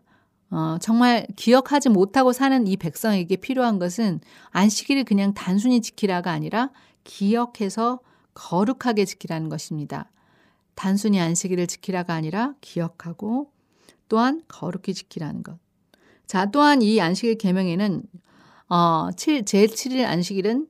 어, 0.51 0.79
정말 0.81 1.27
기억하지 1.37 1.91
못하고 1.91 2.33
사는 2.33 2.67
이 2.67 2.77
백성에게 2.77 3.37
필요한 3.37 3.79
것은 3.79 4.21
안식일을 4.51 5.05
그냥 5.05 5.35
단순히 5.35 5.81
지키라가 5.81 6.33
아니라 6.33 6.71
기억해서 7.05 8.01
거룩하게 8.35 9.05
지키라는 9.05 9.49
것입니다. 9.49 10.11
단순히 10.75 11.21
안식일을 11.21 11.67
지키라가 11.67 12.15
아니라 12.15 12.55
기억하고 12.61 13.51
또한 14.09 14.43
거룩히 14.49 14.95
지키라는 14.95 15.43
것. 15.43 15.59
자, 16.27 16.47
또한 16.51 16.83
이 16.83 17.01
안식일 17.01 17.37
계명에는 17.37 18.03
어, 18.69 19.11
7, 19.17 19.43
제7일 19.43 20.05
안식일은 20.05 20.67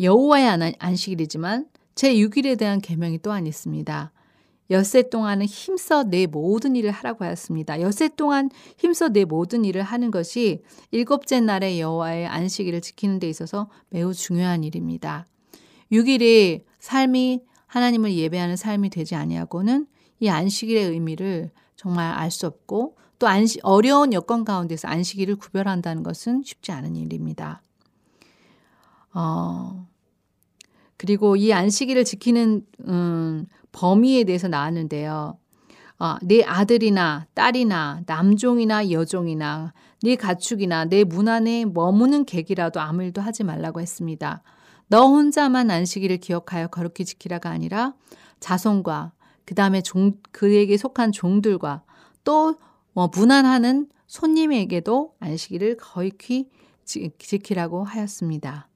여호와의 0.00 0.76
안식일이지만 0.78 1.68
제6일에 1.94 2.58
대한 2.58 2.80
계명이 2.80 3.20
또한 3.22 3.46
있습니다. 3.46 4.12
엿새 4.70 5.08
동안은 5.10 5.46
힘써 5.46 6.04
내 6.04 6.26
모든 6.26 6.74
일을 6.76 6.90
하라고 6.90 7.24
하였습니다. 7.24 7.80
엿새 7.80 8.08
동안 8.16 8.50
힘써 8.78 9.08
내 9.08 9.24
모든 9.24 9.64
일을 9.64 9.82
하는 9.82 10.10
것이 10.10 10.62
일곱째 10.90 11.40
날의 11.40 11.80
여호와의 11.80 12.26
안식일을 12.26 12.80
지키는 12.80 13.18
데 13.18 13.28
있어서 13.28 13.68
매우 13.90 14.14
중요한 14.14 14.64
일입니다. 14.64 15.26
6일이 15.92 16.64
삶이 16.78 17.42
하나님을 17.66 18.14
예배하는 18.14 18.56
삶이 18.56 18.90
되지 18.90 19.14
아니하고는 19.14 19.86
이 20.20 20.28
안식일의 20.28 20.90
의미를 20.90 21.50
정말 21.76 22.12
알 22.12 22.30
수 22.30 22.46
없고 22.46 22.96
또 23.18 23.28
안시, 23.28 23.60
어려운 23.62 24.12
여건 24.12 24.44
가운데서 24.44 24.88
안식일을 24.88 25.36
구별한다는 25.36 26.02
것은 26.02 26.42
쉽지 26.44 26.72
않은 26.72 26.96
일입니다. 26.96 27.62
어, 29.12 29.86
그리고 30.96 31.36
이 31.36 31.52
안식일을 31.52 32.04
지키는 32.04 32.66
음, 32.88 33.46
범위에 33.74 34.24
대해서 34.24 34.48
나왔는데요. 34.48 35.36
어, 35.98 36.16
내 36.22 36.42
아들이나 36.42 37.26
딸이나 37.34 38.02
남종이나 38.06 38.90
여종이나 38.90 39.74
네 40.02 40.16
가축이나 40.16 40.86
내 40.86 41.04
문 41.04 41.28
안에 41.28 41.64
머무는 41.66 42.24
객이라도 42.24 42.80
아무 42.80 43.02
일도 43.02 43.20
하지 43.20 43.44
말라고 43.44 43.80
했습니다. 43.80 44.42
너 44.88 45.06
혼자만 45.06 45.70
안식일을 45.70 46.18
기억하여 46.18 46.68
거룩히 46.68 47.04
지키라가 47.04 47.50
아니라 47.50 47.94
자손과 48.40 49.12
그 49.44 49.54
다음에 49.54 49.82
종 49.82 50.14
그에게 50.30 50.76
속한 50.76 51.12
종들과 51.12 51.82
또뭐 52.24 53.08
무난하는 53.12 53.88
손님에게도 54.06 55.14
안식일을 55.20 55.76
거룩히 55.78 56.48
지키라고 56.84 57.84
하였습니다. 57.84 58.68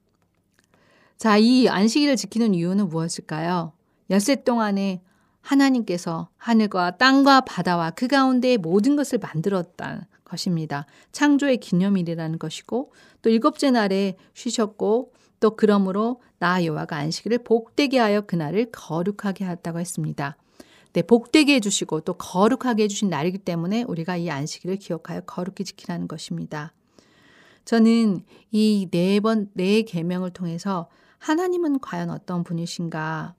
자, 1.18 1.36
이 1.36 1.68
안식일을 1.68 2.16
지키는 2.16 2.54
이유는 2.54 2.88
무엇일까요? 2.88 3.72
엿새 4.10 4.42
동안에 4.42 5.02
하나님께서 5.40 6.28
하늘과 6.36 6.98
땅과 6.98 7.42
바다와 7.42 7.90
그 7.92 8.06
가운데 8.08 8.56
모든 8.56 8.96
것을 8.96 9.18
만들었다는 9.18 10.02
것입니다. 10.24 10.86
창조의 11.12 11.58
기념일이라는 11.58 12.38
것이고 12.38 12.92
또 13.22 13.30
일곱째 13.30 13.70
날에 13.70 14.16
쉬셨고 14.34 15.12
또 15.40 15.56
그러므로 15.56 16.20
나 16.38 16.64
여호와가 16.64 16.96
안식일을 16.96 17.38
복되게 17.44 17.98
하여 17.98 18.22
그날을 18.22 18.70
거룩하게 18.72 19.44
하였다고 19.44 19.80
했습니다. 19.80 20.36
네, 20.92 21.02
복되게 21.02 21.54
해주시고 21.56 22.00
또 22.00 22.14
거룩하게 22.14 22.84
해주신 22.84 23.08
날이기 23.08 23.38
때문에 23.38 23.84
우리가 23.84 24.16
이 24.16 24.30
안식일을 24.30 24.76
기억하여 24.76 25.20
거룩히 25.22 25.64
지키라는 25.64 26.08
것입니다. 26.08 26.72
저는 27.64 28.24
이 28.50 28.88
네 28.90 29.20
번, 29.20 29.50
네 29.54 29.82
계명을 29.82 30.30
통해서 30.30 30.88
하나님은 31.18 31.80
과연 31.80 32.10
어떤 32.10 32.42
분이신가? 32.42 33.34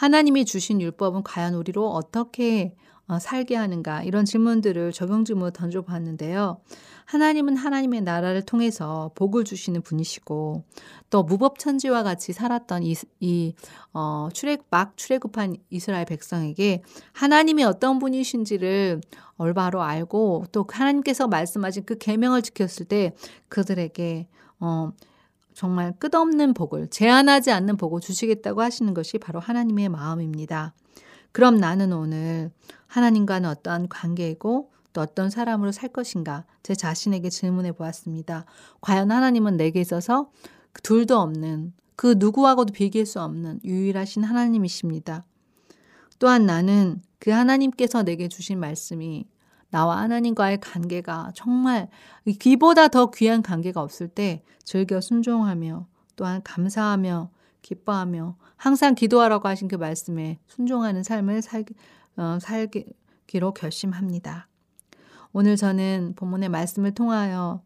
하나님이 0.00 0.46
주신 0.46 0.80
율법은 0.80 1.24
과연 1.24 1.52
우리로 1.52 1.90
어떻게 1.90 2.74
어, 3.06 3.18
살게 3.18 3.54
하는가? 3.54 4.02
이런 4.02 4.24
질문들을 4.24 4.92
적용 4.92 5.26
질문을 5.26 5.52
던져봤는데요. 5.52 6.58
하나님은 7.04 7.56
하나님의 7.58 8.00
나라를 8.00 8.40
통해서 8.40 9.10
복을 9.14 9.44
주시는 9.44 9.82
분이시고 9.82 10.64
또 11.10 11.22
무법천지와 11.22 12.02
같이 12.02 12.32
살았던 12.32 12.82
이, 12.82 12.94
이 13.18 13.52
어, 13.92 14.30
출애 14.32 14.56
막 14.70 14.96
출애굽한 14.96 15.56
이스라엘 15.68 16.06
백성에게 16.06 16.80
하나님이 17.12 17.64
어떤 17.64 17.98
분이신지를 17.98 19.02
얼바로 19.36 19.82
알고 19.82 20.46
또 20.50 20.64
하나님께서 20.66 21.28
말씀하신 21.28 21.84
그 21.84 21.98
계명을 21.98 22.40
지켰을 22.40 22.86
때 22.88 23.14
그들에게 23.48 24.28
어, 24.60 24.92
정말 25.60 25.92
끝없는 25.98 26.54
복을 26.54 26.88
제한하지 26.88 27.50
않는 27.50 27.76
복을 27.76 28.00
주시겠다고 28.00 28.62
하시는 28.62 28.94
것이 28.94 29.18
바로 29.18 29.40
하나님의 29.40 29.90
마음입니다. 29.90 30.72
그럼 31.32 31.58
나는 31.58 31.92
오늘 31.92 32.50
하나님과는 32.86 33.46
어떠한 33.50 33.90
관계이고 33.90 34.70
또 34.94 35.00
어떤 35.02 35.28
사람으로 35.28 35.70
살 35.70 35.90
것인가 35.90 36.46
제 36.62 36.74
자신에게 36.74 37.28
질문해 37.28 37.72
보았습니다. 37.72 38.46
과연 38.80 39.10
하나님은 39.10 39.58
내게 39.58 39.82
있어서 39.82 40.30
둘도 40.82 41.18
없는 41.18 41.74
그 41.94 42.14
누구하고도 42.16 42.72
비교할 42.72 43.04
수 43.04 43.20
없는 43.20 43.60
유일하신 43.62 44.24
하나님이십니다. 44.24 45.24
또한 46.18 46.46
나는 46.46 47.02
그 47.18 47.32
하나님께서 47.32 48.02
내게 48.02 48.28
주신 48.28 48.58
말씀이 48.60 49.26
나와 49.70 49.98
하나님과의 49.98 50.60
관계가 50.60 51.32
정말 51.34 51.88
귀보다 52.40 52.88
더 52.88 53.10
귀한 53.10 53.42
관계가 53.42 53.80
없을 53.80 54.08
때 54.08 54.42
즐겨 54.64 55.00
순종하며 55.00 55.86
또한 56.16 56.42
감사하며 56.42 57.30
기뻐하며 57.62 58.36
항상 58.56 58.94
기도하라고 58.94 59.48
하신 59.48 59.68
그 59.68 59.76
말씀에 59.76 60.38
순종하는 60.46 61.02
삶을 61.02 61.42
살기, 61.42 61.74
어, 62.16 62.38
살기로 62.40 63.54
결심합니다. 63.54 64.48
오늘 65.32 65.56
저는 65.56 66.14
본문의 66.16 66.48
말씀을 66.48 66.92
통하여 66.92 67.62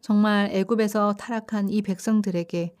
정말 0.00 0.50
애굽에서 0.52 1.14
타락한 1.14 1.68
이 1.68 1.82
백성들에게 1.82 2.74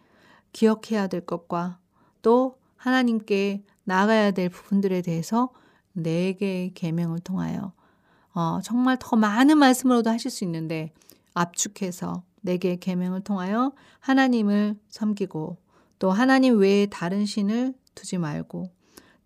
기억해야 0.52 1.08
될 1.08 1.26
것과 1.26 1.78
또 2.22 2.58
하나님께 2.76 3.64
나가야 3.84 4.30
될 4.30 4.48
부분들에 4.48 5.02
대해서 5.02 5.50
네 5.92 6.34
개의 6.34 6.72
계명을 6.74 7.20
통하여 7.20 7.72
어, 8.38 8.60
정말 8.62 8.96
더 9.00 9.16
많은 9.16 9.58
말씀으로도 9.58 10.10
하실 10.10 10.30
수 10.30 10.44
있는데 10.44 10.92
압축해서 11.34 12.22
네 12.40 12.56
개의 12.56 12.78
계명을 12.78 13.22
통하여 13.22 13.72
하나님을 13.98 14.76
섬기고 14.86 15.56
또 15.98 16.12
하나님 16.12 16.56
외에 16.58 16.86
다른 16.86 17.26
신을 17.26 17.74
두지 17.96 18.18
말고 18.18 18.70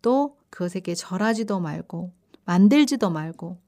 또 0.01 0.39
그것에게 0.49 0.95
절하지도 0.95 1.61
말고 1.61 2.11
만들지도 2.47 3.11
말고 3.11 3.59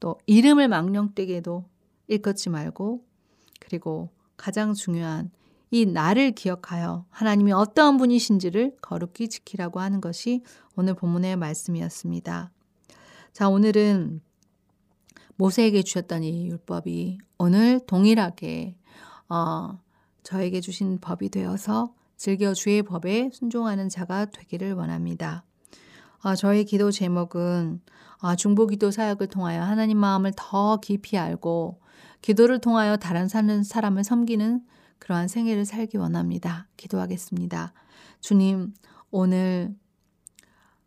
또 0.00 0.18
이름을 0.24 0.68
망령되게도 0.68 1.66
일컫지 2.06 2.48
말고 2.48 3.04
그리고 3.60 4.08
가장 4.38 4.72
중요한 4.72 5.30
이 5.70 5.84
나를 5.84 6.30
기억하여 6.30 7.04
하나님이 7.10 7.52
어떠한 7.52 7.98
분이신지를 7.98 8.76
거룩히 8.80 9.28
지키라고 9.28 9.78
하는 9.78 10.00
것이 10.00 10.42
오늘 10.74 10.94
본문의 10.94 11.36
말씀이었습니다. 11.36 12.50
자, 13.34 13.48
오늘은 13.50 14.22
모세에게 15.40 15.82
주셨던 15.82 16.22
이 16.22 16.48
율법이 16.48 17.16
오늘 17.38 17.80
동일하게 17.86 18.76
어, 19.30 19.78
저에게 20.22 20.60
주신 20.60 20.98
법이 21.00 21.30
되어서 21.30 21.94
즐겨 22.18 22.52
주의 22.52 22.82
법에 22.82 23.30
순종하는 23.32 23.88
자가 23.88 24.26
되기를 24.26 24.74
원합니다. 24.74 25.44
어, 26.22 26.34
저의 26.34 26.66
기도 26.66 26.90
제목은 26.90 27.80
어, 28.18 28.36
중보기도 28.36 28.90
사역을 28.90 29.28
통하여 29.28 29.62
하나님 29.62 29.96
마음을 29.96 30.34
더 30.36 30.76
깊이 30.76 31.16
알고 31.16 31.80
기도를 32.20 32.58
통하여 32.58 32.98
다른 32.98 33.26
사는 33.26 33.62
사람을 33.62 34.04
섬기는 34.04 34.60
그러한 34.98 35.28
생애를 35.28 35.64
살기 35.64 35.96
원합니다. 35.96 36.68
기도하겠습니다. 36.76 37.72
주님, 38.20 38.74
오늘 39.10 39.74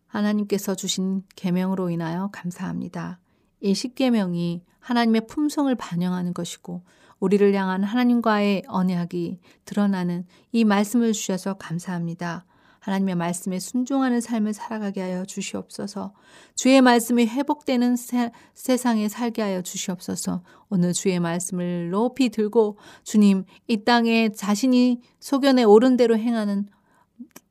하나님께서 0.05 0.75
주신 0.75 1.23
계명으로 1.35 1.89
인하여 1.89 2.29
감사합니다. 2.31 3.19
이 3.63 3.73
십계명이 3.73 4.61
하나님의 4.79 5.25
품성을 5.27 5.73
반영하는 5.75 6.33
것이고 6.33 6.83
우리를 7.19 7.53
향한 7.55 7.83
하나님과의 7.83 8.63
언약이 8.67 9.39
드러나는 9.63 10.25
이 10.51 10.65
말씀을 10.65 11.13
주셔서 11.13 11.53
감사합니다. 11.53 12.45
하나님의 12.79 13.15
말씀에 13.15 13.59
순종하는 13.59 14.19
삶을 14.19 14.53
살아가게 14.53 14.99
하여 14.99 15.23
주시옵소서. 15.23 16.13
주의 16.55 16.81
말씀이 16.81 17.25
회복되는 17.25 17.95
세, 17.95 18.31
세상에 18.53 19.07
살게 19.07 19.41
하여 19.41 19.61
주시옵소서. 19.61 20.43
오늘 20.69 20.91
주의 20.91 21.17
말씀을 21.17 21.89
높이 21.91 22.27
들고 22.27 22.77
주님 23.05 23.45
이 23.69 23.85
땅에 23.85 24.27
자신이 24.27 24.99
소견에 25.21 25.63
옳은 25.63 25.95
대로 25.95 26.17
행하는 26.17 26.67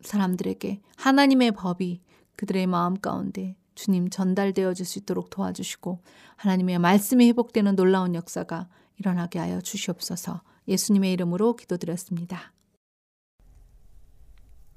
사람들에게 0.02 0.82
하나님의 0.96 1.52
법이 1.52 2.02
그들의 2.36 2.66
마음 2.66 3.00
가운데 3.00 3.56
주님 3.74 4.10
전달되어질 4.10 4.84
수 4.84 4.98
있도록 5.00 5.30
도와주시고 5.30 6.00
하나님의 6.36 6.78
말씀이 6.78 7.26
회복되는 7.28 7.76
놀라운 7.76 8.14
역사가 8.14 8.68
일어나게 8.98 9.38
하여 9.38 9.60
주시옵소서. 9.60 10.42
예수님의 10.68 11.12
이름으로 11.12 11.56
기도드렸습니다. 11.56 12.52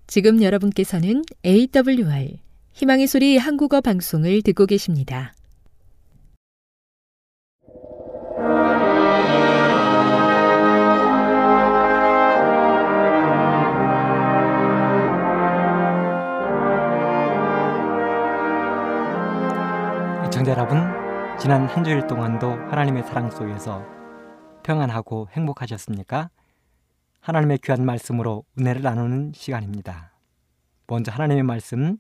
지금 0.08 0.42
여러분께서는 0.42 1.24
AWR 1.46 2.40
희망의 2.74 3.08
소리 3.08 3.38
한국어 3.38 3.82
방송을 3.82 4.42
듣고 4.42 4.66
계십니다. 4.66 5.34
청자 20.46 20.62
여러분, 20.62 20.78
지난 21.40 21.66
한 21.66 21.84
주일 21.84 22.06
동안도 22.06 22.48
하나님의 22.48 23.02
사랑 23.02 23.32
속에서 23.32 23.84
평안하고 24.62 25.28
행복하셨습니까? 25.32 26.30
하나님의 27.20 27.58
귀한 27.64 27.84
말씀으로 27.84 28.44
은혜를 28.60 28.84
나누는 28.84 29.32
시간입니다. 29.34 30.12
먼저 30.86 31.12
하나님의 31.12 31.42
말씀 31.42 31.98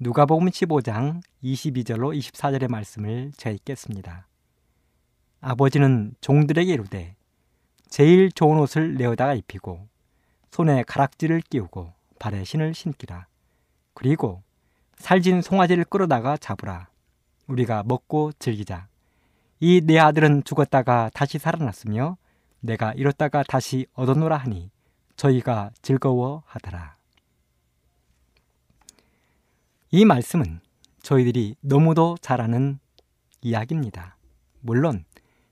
누가복음 0.00 0.48
15장 0.48 1.22
22절로 1.42 2.14
24절의 2.14 2.70
말씀을 2.70 3.32
제가 3.38 3.54
읽겠습니다. 3.54 4.26
아버지는 5.40 6.12
종들에게 6.20 6.70
이르되 6.70 7.16
제일 7.88 8.30
좋은 8.32 8.58
옷을 8.58 8.96
내어다가 8.96 9.32
입히고 9.32 9.88
손에 10.50 10.82
가락지를 10.82 11.40
끼우고 11.40 11.94
발에 12.18 12.44
신을 12.44 12.74
신기라. 12.74 13.28
그리고 13.94 14.42
살진 14.96 15.40
송아지를 15.40 15.84
끌어다가 15.84 16.36
잡으라. 16.36 16.91
우리가 17.52 17.82
먹고 17.84 18.32
즐기자. 18.38 18.88
이 19.60 19.80
내 19.84 19.98
아들은 19.98 20.44
죽었다가 20.44 21.10
다시 21.14 21.38
살아났으며 21.38 22.16
내가 22.60 22.92
이렇다가 22.94 23.42
다시 23.42 23.86
얻어노라 23.94 24.36
하니 24.36 24.70
저희가 25.16 25.70
즐거워하더라. 25.82 26.96
이 29.90 30.04
말씀은 30.04 30.60
저희들이 31.02 31.56
너무도 31.60 32.16
잘 32.20 32.40
아는 32.40 32.78
이야기입니다. 33.42 34.16
물론 34.60 35.04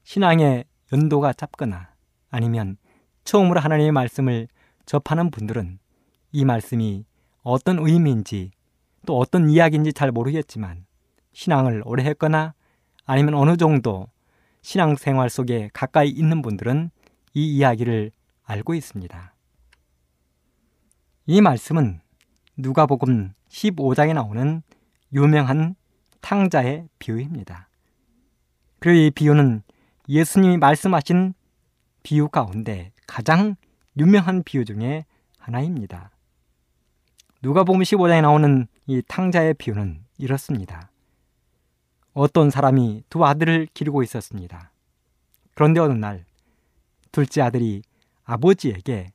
신앙의 0.04 0.64
연도가 0.92 1.32
짧거나 1.32 1.90
아니면 2.30 2.76
처음으로 3.24 3.60
하나님의 3.60 3.92
말씀을 3.92 4.48
접하는 4.86 5.30
분들은 5.30 5.78
이 6.32 6.44
말씀이 6.44 7.04
어떤 7.42 7.78
의미인지 7.86 8.50
또 9.06 9.18
어떤 9.18 9.50
이야기인지 9.50 9.92
잘 9.92 10.10
모르겠지만 10.10 10.86
신앙을 11.32 11.82
오래 11.84 12.04
했거나 12.04 12.54
아니면 13.04 13.34
어느 13.34 13.56
정도 13.56 14.08
신앙 14.62 14.96
생활 14.96 15.30
속에 15.30 15.70
가까이 15.72 16.08
있는 16.08 16.42
분들은 16.42 16.90
이 17.34 17.56
이야기를 17.56 18.12
알고 18.44 18.74
있습니다. 18.74 19.34
이 21.26 21.40
말씀은 21.40 22.00
누가복음 22.56 23.32
15장에 23.48 24.14
나오는 24.14 24.62
유명한 25.12 25.76
탕자의 26.20 26.88
비유입니다. 26.98 27.68
그리고 28.78 28.98
이 28.98 29.10
비유는 29.10 29.62
예수님이 30.08 30.56
말씀하신 30.56 31.34
비유 32.02 32.28
가운데 32.28 32.92
가장 33.06 33.56
유명한 33.96 34.42
비유 34.42 34.64
중에 34.64 35.04
하나입니다. 35.38 36.10
누가복음 37.42 37.80
15장에 37.80 38.22
나오는 38.22 38.66
이 38.86 39.02
탕자의 39.06 39.54
비유는 39.54 40.04
이렇습니다. 40.18 40.89
어떤 42.20 42.50
사람이 42.50 43.04
두 43.08 43.24
아들을 43.24 43.68
기르고 43.72 44.02
있었습니다. 44.02 44.70
그런데 45.54 45.80
어느 45.80 45.94
날 45.94 46.26
둘째 47.12 47.40
아들이 47.40 47.80
아버지에게 48.24 49.10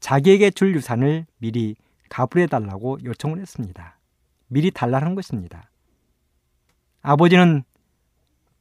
자기에게 0.00 0.50
줄 0.50 0.74
유산을 0.74 1.26
미리 1.38 1.76
가불해 2.08 2.48
달라고 2.48 2.98
요청을 3.04 3.38
했습니다. 3.38 4.00
미리 4.48 4.72
달라는 4.72 5.14
것입니다. 5.14 5.70
아버지는 7.02 7.62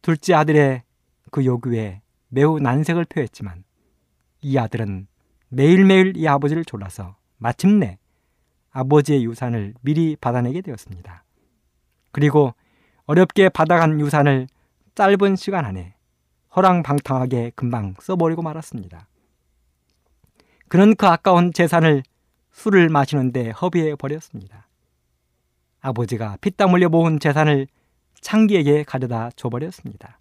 둘째 0.03 0.35
아들의 0.35 0.83
그 1.31 1.43
요구에 1.43 2.03
매우 2.27 2.59
난색을 2.59 3.05
표했지만 3.05 3.63
이 4.41 4.59
아들은 4.59 5.07
매일매일 5.47 6.15
이 6.15 6.27
아버지를 6.27 6.63
졸라서 6.63 7.15
마침내 7.37 7.97
아버지의 8.69 9.25
유산을 9.25 9.73
미리 9.81 10.15
받아내게 10.15 10.61
되었습니다. 10.61 11.23
그리고 12.11 12.53
어렵게 13.09 13.49
받아간 13.49 13.99
유산을 13.99 14.47
짧은 14.93 15.35
시간 15.35 15.65
안에 15.65 15.95
허랑방탕하게 16.55 17.53
금방 17.55 17.95
써버리고 17.99 18.43
말았습니다. 18.43 19.07
그는 20.67 20.95
그 20.95 21.07
아까운 21.07 21.51
재산을 21.51 22.03
술을 22.51 22.89
마시는데 22.89 23.49
허비해 23.49 23.95
버렸습니다. 23.95 24.67
아버지가 25.79 26.37
피땀 26.41 26.71
흘려 26.71 26.87
모은 26.89 27.19
재산을 27.19 27.65
창기에게 28.21 28.83
가져다 28.83 29.31
줘버렸습니다. 29.35 30.19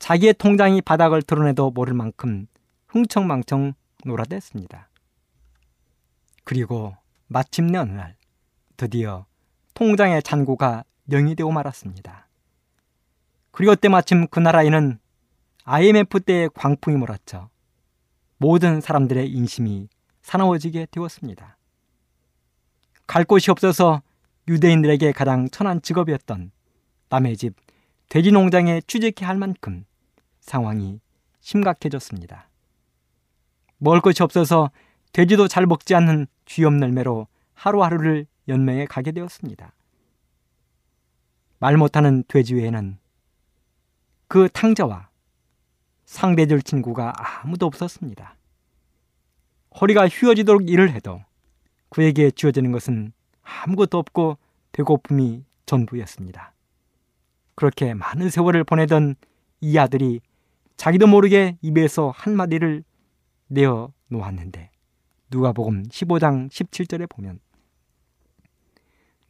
자기의 0.00 0.34
통장이 0.34 0.82
바닥을 0.82 1.22
드러내도 1.22 1.70
모를 1.70 1.94
만큼 1.94 2.46
흥청망청 2.88 3.72
놀아댔습니다. 4.04 4.90
그리고 6.44 6.94
마침내 7.28 7.78
어느 7.78 7.92
날 7.92 8.16
드디어 8.76 9.24
통장의 9.72 10.22
잔고가 10.24 10.84
영이 11.10 11.34
되고 11.34 11.50
말았습니다. 11.50 12.28
그리고 13.50 13.74
때 13.74 13.88
마침 13.88 14.26
그 14.28 14.40
나라에는 14.40 14.98
IMF 15.64 16.20
때의 16.20 16.50
광풍이 16.54 16.96
몰았죠. 16.96 17.50
모든 18.38 18.80
사람들의 18.80 19.30
인심이 19.30 19.88
사나워지게 20.22 20.88
되었습니다. 20.90 21.56
갈 23.06 23.24
곳이 23.24 23.50
없어서 23.50 24.02
유대인들에게 24.48 25.12
가장 25.12 25.48
천한 25.50 25.80
직업이었던 25.82 26.50
남의 27.08 27.36
집 27.36 27.54
돼지 28.08 28.32
농장에 28.32 28.80
취직해야 28.86 29.28
할 29.28 29.36
만큼 29.36 29.84
상황이 30.40 31.00
심각해졌습니다. 31.40 32.48
먹을 33.78 34.00
것이 34.00 34.22
없어서 34.22 34.70
돼지도 35.12 35.46
잘 35.48 35.66
먹지 35.66 35.94
않는 35.94 36.26
쥐염널매로 36.46 37.26
하루하루를 37.54 38.26
연명해 38.48 38.86
가게 38.86 39.12
되었습니다. 39.12 39.72
말 41.62 41.76
못하는 41.76 42.24
돼지 42.26 42.56
외에는 42.56 42.98
그 44.26 44.48
탕자와 44.52 45.10
상대줄 46.06 46.60
친구가 46.60 47.12
아무도 47.16 47.66
없었습니다. 47.66 48.34
허리가 49.80 50.08
휘어지도록 50.08 50.68
일을 50.68 50.90
해도 50.90 51.22
그에게 51.88 52.32
주어지는 52.32 52.72
것은 52.72 53.12
아무것도 53.42 53.96
없고 53.96 54.38
배고픔이 54.72 55.44
전부였습니다. 55.64 56.52
그렇게 57.54 57.94
많은 57.94 58.28
세월을 58.28 58.64
보내던 58.64 59.14
이 59.60 59.78
아들이 59.78 60.20
자기도 60.76 61.06
모르게 61.06 61.58
입에서 61.62 62.12
한마디를 62.16 62.82
내어 63.46 63.92
놓았는데 64.08 64.72
누가복음 65.30 65.84
15장 65.84 66.50
17절에 66.50 67.08
보면 67.08 67.38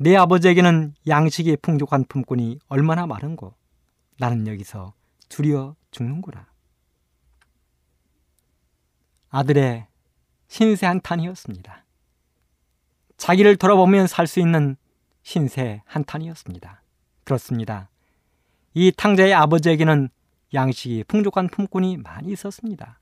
내 0.03 0.17
아버지에게는 0.17 0.95
양식이 1.07 1.59
풍족한 1.63 2.07
품꾼이 2.09 2.59
얼마나 2.67 3.07
많은고 3.07 3.55
나는 4.19 4.49
여기서 4.49 4.95
두려워 5.29 5.77
죽는구나. 5.93 6.49
아들의 9.31 9.87
신세 10.49 10.87
한탄이었습니다. 10.87 11.85
자기를 13.17 13.55
돌아보면 13.57 14.09
살 14.09 14.27
수 14.27 14.41
있는 14.41 14.77
신세 15.23 15.83
한탄이었습니다. 15.87 16.83
그렇습니다. 17.23 17.89
이 18.75 18.91
탕자의 18.91 19.33
아버지에게는 19.35 20.09
양식이 20.53 21.05
풍족한 21.07 21.47
품꾼이 21.47 21.99
많이 21.99 22.33
있었습니다. 22.33 22.99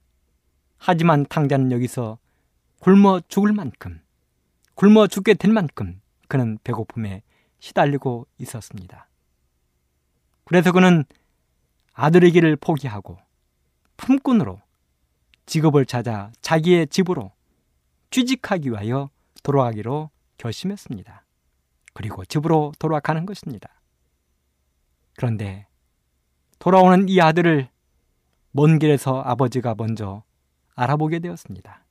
하지만 0.76 1.24
탕자는 1.24 1.72
여기서 1.72 2.18
굶어 2.80 3.22
죽을 3.28 3.54
만큼, 3.54 4.02
굶어 4.74 5.06
죽게 5.06 5.32
될 5.34 5.50
만큼 5.50 6.02
그는 6.30 6.58
배고픔에 6.62 7.22
시달리고 7.58 8.26
있었습니다. 8.38 9.08
그래서 10.44 10.72
그는 10.72 11.04
아들의 11.92 12.30
길을 12.30 12.56
포기하고 12.56 13.18
품꾼으로 13.98 14.62
직업을 15.44 15.84
찾아 15.84 16.30
자기의 16.40 16.86
집으로 16.86 17.32
취직하기 18.10 18.70
위하여 18.70 19.10
돌아가기로 19.42 20.10
결심했습니다. 20.38 21.24
그리고 21.92 22.24
집으로 22.24 22.72
돌아가는 22.78 23.26
것입니다. 23.26 23.68
그런데 25.16 25.66
돌아오는 26.60 27.08
이 27.08 27.20
아들을 27.20 27.68
먼 28.52 28.78
길에서 28.78 29.20
아버지가 29.20 29.74
먼저 29.76 30.22
알아보게 30.76 31.18
되었습니다. 31.18 31.84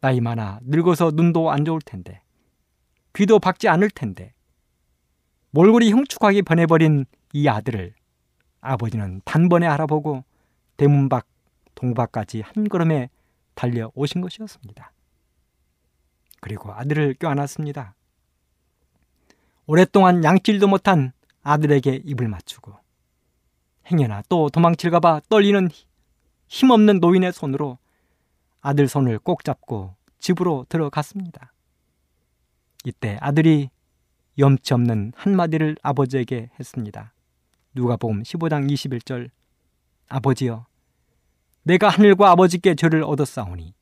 나이 0.00 0.20
많아 0.20 0.60
늙어서 0.62 1.10
눈도 1.12 1.50
안 1.50 1.64
좋을 1.64 1.80
텐데, 1.80 2.23
귀도 3.14 3.38
박지 3.38 3.68
않을 3.68 3.90
텐데, 3.90 4.34
몰골이 5.50 5.92
흉측하게 5.92 6.42
변해버린 6.42 7.06
이 7.32 7.48
아들을 7.48 7.94
아버지는 8.60 9.20
단번에 9.24 9.66
알아보고 9.66 10.24
대문 10.76 11.08
밖 11.08 11.26
동밖까지 11.74 12.40
한 12.40 12.68
걸음에 12.68 13.08
달려오신 13.54 14.20
것이었습니다. 14.20 14.92
그리고 16.40 16.72
아들을 16.72 17.14
껴안았습니다. 17.14 17.94
오랫동안 19.66 20.24
양질도 20.24 20.68
못한 20.68 21.12
아들에게 21.42 22.02
입을 22.04 22.28
맞추고 22.28 22.76
행여나 23.90 24.22
또 24.28 24.50
도망칠까봐 24.50 25.22
떨리는 25.28 25.70
힘없는 26.48 27.00
노인의 27.00 27.32
손으로 27.32 27.78
아들 28.60 28.88
손을 28.88 29.18
꼭 29.18 29.44
잡고 29.44 29.94
집으로 30.18 30.66
들어갔습니다. 30.68 31.53
이때 32.84 33.16
아들이 33.20 33.70
염치 34.38 34.74
없는 34.74 35.12
한마디를 35.16 35.76
아버지에게 35.82 36.50
했습니다. 36.58 37.12
누가복음 37.74 38.22
15장 38.22 38.70
21절 38.70 39.30
아버지여 40.08 40.66
내가 41.62 41.88
하늘과 41.88 42.30
아버지께 42.30 42.74
죄를 42.74 43.02
얻었사오니 43.02 43.74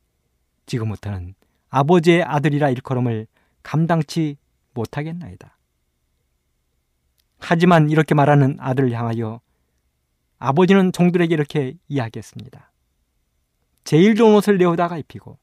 지금부터는 0.66 1.34
아버지의 1.68 2.22
아들이라 2.22 2.70
일컬음을 2.70 3.26
감당치 3.62 4.36
못하겠나이다. 4.72 5.58
하지만 7.38 7.90
이렇게 7.90 8.14
말하는 8.14 8.56
아들을 8.60 8.92
향하여 8.92 9.40
아버지는 10.38 10.92
종들에게 10.92 11.34
이렇게 11.34 11.74
이야기했습니다. 11.88 12.72
제일 13.84 14.14
좋은 14.14 14.36
옷을 14.36 14.58
내어다가 14.58 14.96
입히고 14.96 15.38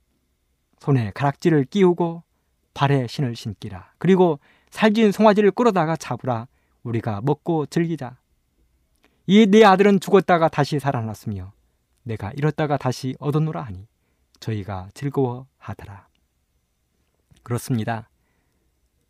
손에 0.79 1.11
가락지를 1.13 1.65
끼우고 1.65 2.23
발에 2.79 3.07
신을 3.07 3.35
신기라. 3.35 3.91
그리고 3.97 4.39
살진 4.69 5.11
송아지를 5.11 5.51
끌어다가 5.51 5.97
잡으라. 5.97 6.47
우리가 6.83 7.19
먹고 7.21 7.65
즐기자. 7.65 8.15
이네 9.27 9.65
아들은 9.65 9.99
죽었다가 9.99 10.47
다시 10.47 10.79
살아났으며 10.79 11.51
내가 12.03 12.31
잃었다가 12.37 12.77
다시 12.77 13.17
얻어노라 13.19 13.63
하니 13.63 13.85
저희가 14.39 14.87
즐거워하더라. 14.93 16.07
그렇습니다. 17.43 18.09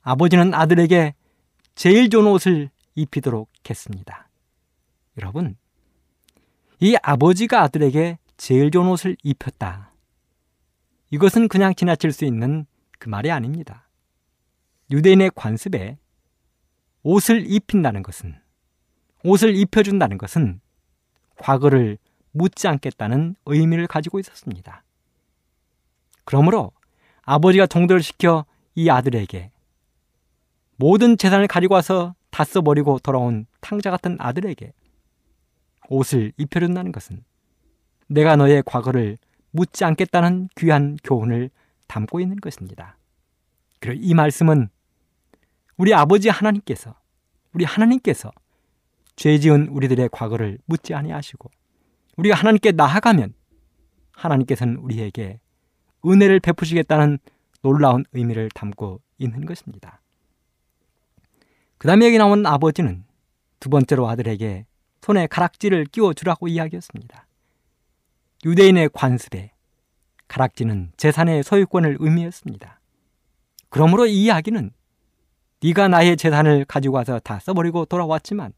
아버지는 0.01 0.55
아들에게 0.55 1.13
제일 1.75 2.09
좋은 2.09 2.25
옷을 2.25 2.71
입히도록 2.95 3.49
했습니다. 3.69 4.29
여러분, 5.19 5.57
이 6.79 6.97
아버지가 7.03 7.61
아들에게 7.61 8.17
제일 8.35 8.71
좋은 8.71 8.87
옷을 8.87 9.15
입혔다. 9.21 9.91
이것은 11.11 11.47
그냥 11.47 11.75
지나칠 11.75 12.11
수 12.11 12.25
있는 12.25 12.65
그 12.99 13.09
말이 13.09 13.31
아닙니다. 13.31 13.87
유대인의 14.91 15.31
관습에 15.33 15.97
옷을 17.03 17.49
입힌다는 17.49 18.03
것은, 18.03 18.35
옷을 19.23 19.55
입혀준다는 19.55 20.17
것은 20.17 20.59
과거를 21.37 21.97
묻지 22.31 22.67
않겠다는 22.67 23.35
의미를 23.45 23.87
가지고 23.87 24.19
있었습니다. 24.19 24.83
그러므로 26.25 26.71
아버지가 27.23 27.65
동도를 27.65 28.03
시켜 28.03 28.45
이 28.75 28.89
아들에게 28.89 29.51
모든 30.75 31.17
재산을 31.17 31.47
가지고 31.47 31.75
와서 31.75 32.15
다 32.29 32.43
써버리고 32.43 32.99
돌아온 32.99 33.45
탕자 33.61 33.91
같은 33.91 34.17
아들에게 34.19 34.73
옷을 35.89 36.31
입혀준다는 36.37 36.91
것은 36.91 37.23
내가 38.07 38.35
너의 38.35 38.63
과거를 38.65 39.17
묻지 39.51 39.83
않겠다는 39.83 40.49
귀한 40.55 40.97
교훈을 41.03 41.49
담고 41.89 42.21
있는 42.21 42.37
것입니다. 42.37 42.97
그리고 43.81 43.99
이 44.01 44.13
말씀은 44.13 44.69
우리 45.75 45.93
아버지 45.93 46.29
하나님께서 46.29 46.95
우리 47.53 47.65
하나님께서 47.65 48.31
죄 49.17 49.37
지은 49.37 49.67
우리들의 49.67 50.09
과거를 50.11 50.59
묻지 50.65 50.93
아니하시고 50.93 51.49
우리가 52.15 52.35
하나님께 52.35 52.71
나아가면 52.71 53.33
하나님께서는 54.11 54.77
우리에게 54.77 55.39
은혜를 56.05 56.39
베푸시겠다는 56.39 57.19
놀라운 57.61 58.05
의미를 58.13 58.49
담고 58.53 59.01
있는 59.17 59.45
것입니다. 59.45 60.01
그 61.77 61.87
다음에 61.87 62.05
여기 62.05 62.17
나온 62.17 62.45
아버지는 62.45 63.05
두 63.59 63.69
번째로 63.69 64.07
아들에게 64.07 64.65
손에 65.01 65.27
가락지를 65.27 65.85
끼워 65.85 66.13
주라고 66.13 66.47
이야기했습니다. 66.47 67.25
유대인의 68.45 68.89
관습에 68.93 69.51
가락지는 70.29 70.93
재산의 70.95 71.43
소유권을 71.43 71.97
의미했습니다. 71.99 72.79
그러므로 73.67 74.05
이 74.05 74.23
이야기는 74.23 74.71
네가 75.61 75.89
나의 75.89 76.15
재산을 76.15 76.63
가지고 76.63 76.95
와서 76.95 77.19
다 77.19 77.39
써버리고 77.39 77.85
돌아왔지만 77.85 78.53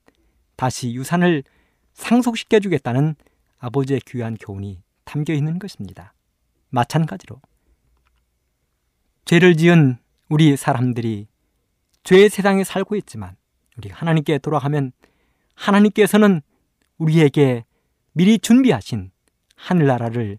다시 0.55 0.93
유산을 0.93 1.43
상속시켜 1.93 2.59
주겠다는 2.59 3.15
아버지의 3.57 4.01
귀한 4.05 4.35
교훈이 4.35 4.83
담겨 5.05 5.33
있는 5.33 5.57
것입니다. 5.57 6.13
마찬가지로 6.69 7.41
죄를 9.25 9.57
지은 9.57 9.97
우리 10.29 10.55
사람들이 10.55 11.27
죄의 12.03 12.29
세상에 12.29 12.63
살고 12.63 12.95
있지만 12.97 13.35
우리 13.77 13.89
하나님께 13.89 14.37
돌아가면 14.39 14.91
하나님께서는 15.55 16.41
우리에게 16.97 17.65
미리 18.13 18.39
준비하신 18.39 19.11
하늘나라를 19.55 20.37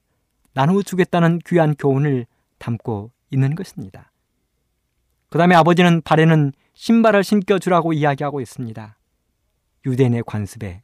나누어 0.55 0.83
주겠다는 0.83 1.41
귀한 1.47 1.75
교훈을 1.75 2.27
담고 2.59 3.11
있는 3.31 3.55
것입니다. 3.55 4.13
그 5.29 5.39
다음에 5.39 5.55
아버지는 5.55 6.03
발에는 6.03 6.53
신발을 6.75 7.25
신겨주라고 7.25 7.93
이야기하고 7.93 8.41
있습니다. 8.41 8.99
유대인의 9.87 10.23
관습에 10.27 10.83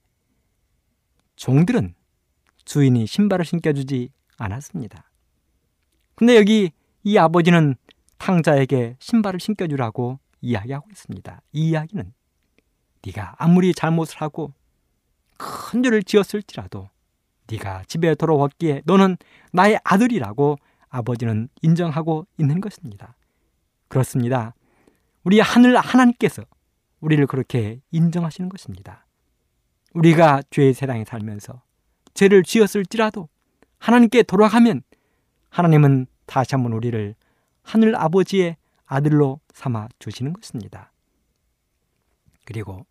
종들은 1.36 1.94
주인이 2.64 3.06
신발을 3.06 3.44
신겨주지 3.44 4.10
않았습니다. 4.38 5.10
근데 6.14 6.36
여기 6.36 6.72
이 7.04 7.16
아버지는 7.16 7.76
탕자에게 8.18 8.96
신발을 8.98 9.38
신겨주라고 9.38 10.18
이야기하고 10.40 10.88
있습니다. 10.90 11.42
이 11.52 11.68
이야기는 11.70 12.12
네가 13.06 13.36
아무리 13.38 13.72
잘못을 13.72 14.20
하고 14.20 14.52
큰 15.36 15.82
죄를 15.82 16.02
지었을지라도 16.02 16.90
네가 17.50 17.84
집에 17.86 18.14
돌아왔기에 18.14 18.82
너는 18.84 19.16
나의 19.52 19.78
아들이라고 19.84 20.58
아버지는 20.88 21.48
인정하고 21.62 22.26
있는 22.38 22.60
것입니다. 22.60 23.14
그렇습니다. 23.88 24.54
우리 25.24 25.40
하늘 25.40 25.76
하나님께서 25.76 26.44
우리를 27.00 27.26
그렇게 27.26 27.80
인정하시는 27.90 28.48
것입니다. 28.48 29.06
우리가 29.94 30.42
죄의 30.50 30.74
세상에 30.74 31.04
살면서 31.04 31.62
죄를 32.14 32.42
지었을지라도 32.42 33.28
하나님께 33.78 34.24
돌아가면 34.24 34.82
하나님은 35.50 36.06
다시 36.26 36.54
한번 36.54 36.72
우리를 36.72 37.14
하늘 37.62 37.96
아버지의 37.96 38.56
아들로 38.86 39.40
삼아 39.52 39.88
주시는 39.98 40.32
것입니다. 40.32 40.92
그리고 42.44 42.86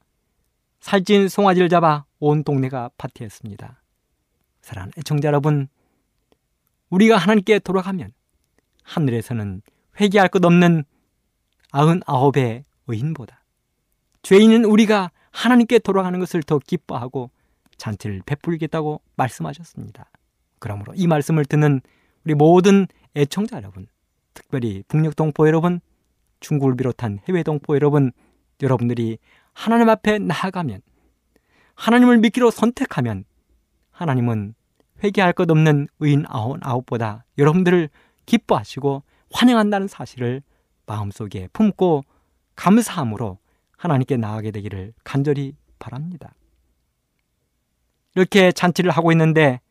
살찐 0.80 1.28
송아지를 1.28 1.70
잡아 1.70 2.06
온 2.20 2.44
동네가 2.44 2.92
파티했습니다. 2.98 3.82
사랑하는 4.68 4.92
애청자 4.98 5.30
여러분, 5.30 5.70
우리가 6.90 7.16
하나님께 7.16 7.60
돌아가면 7.60 8.12
하늘에서는 8.84 9.62
회개할 10.00 10.28
것 10.28 10.44
없는 10.44 10.84
아흔 11.72 12.02
아홉의 12.06 12.64
의인보다 12.88 13.46
죄인은 14.24 14.66
우리가 14.66 15.12
하나님께 15.32 15.80
돌아가는 15.80 16.20
것을 16.20 16.44
더 16.44 16.60
기뻐하고 16.60 17.32
잔치를 17.78 18.24
베풀겠다고 18.26 19.02
말씀하셨습니다. 19.16 20.10
그러므로 20.60 20.94
이 20.96 21.08
말씀을 21.08 21.46
듣는 21.46 21.80
우리 22.26 22.34
모든 22.36 22.88
애청자 23.16 23.58
여러분, 23.58 23.88
특별히 24.34 24.84
북녘 24.90 25.16
동포 25.16 25.48
여러분, 25.48 25.80
중국을 26.42 26.76
비롯한 26.76 27.20
해외 27.30 27.42
동포 27.44 27.74
여러분, 27.76 28.12
여러분들이 28.62 29.18
하나님 29.54 29.88
앞에 29.88 30.20
나아가면 30.20 30.82
하나님을 31.76 32.18
믿기로 32.18 32.52
선택하면 32.52 33.24
하나님은 33.98 34.54
회개할 35.04 35.34
것 35.34 35.50
없는 35.50 35.88
의인 36.00 36.24
아홉 36.28 36.60
아홉보다 36.62 37.26
여러분들을 37.38 37.90
기뻐하시고 38.28 39.02
환영한다는 39.32 39.88
사실을 39.88 40.44
마음속에 40.86 41.48
품고 41.52 42.04
감사함으로 42.56 43.40
하나님께 43.76 44.18
나아가게 44.18 44.52
되기를 44.52 44.94
간절히 45.04 45.56
바랍니다. 45.80 46.34
이렇게 48.16 48.52
잔치를 48.52 48.92
하고 48.92 49.12
있는데 49.12 49.62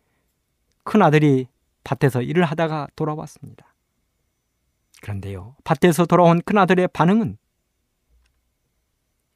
큰 0.82 1.02
아들이 1.02 1.46
밭에서 1.84 2.22
일을 2.22 2.44
하다가 2.44 2.88
돌아왔습니다. 2.96 3.74
그런데요, 5.02 5.54
밭에서 5.62 6.06
돌아온 6.06 6.40
큰 6.42 6.58
아들의 6.58 6.88
반응은 6.88 7.38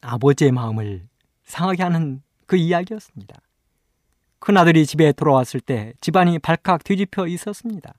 아버지의 0.01 0.51
마음을 0.51 1.09
상하게 1.45 1.83
하는 1.85 2.23
그 2.47 2.57
이야기였습니다. 2.57 3.41
큰 4.41 4.57
아들이 4.57 4.87
집에 4.87 5.13
돌아왔을 5.13 5.61
때 5.61 5.93
집안이 6.01 6.39
발칵 6.39 6.83
뒤집혀 6.83 7.27
있었습니다. 7.27 7.95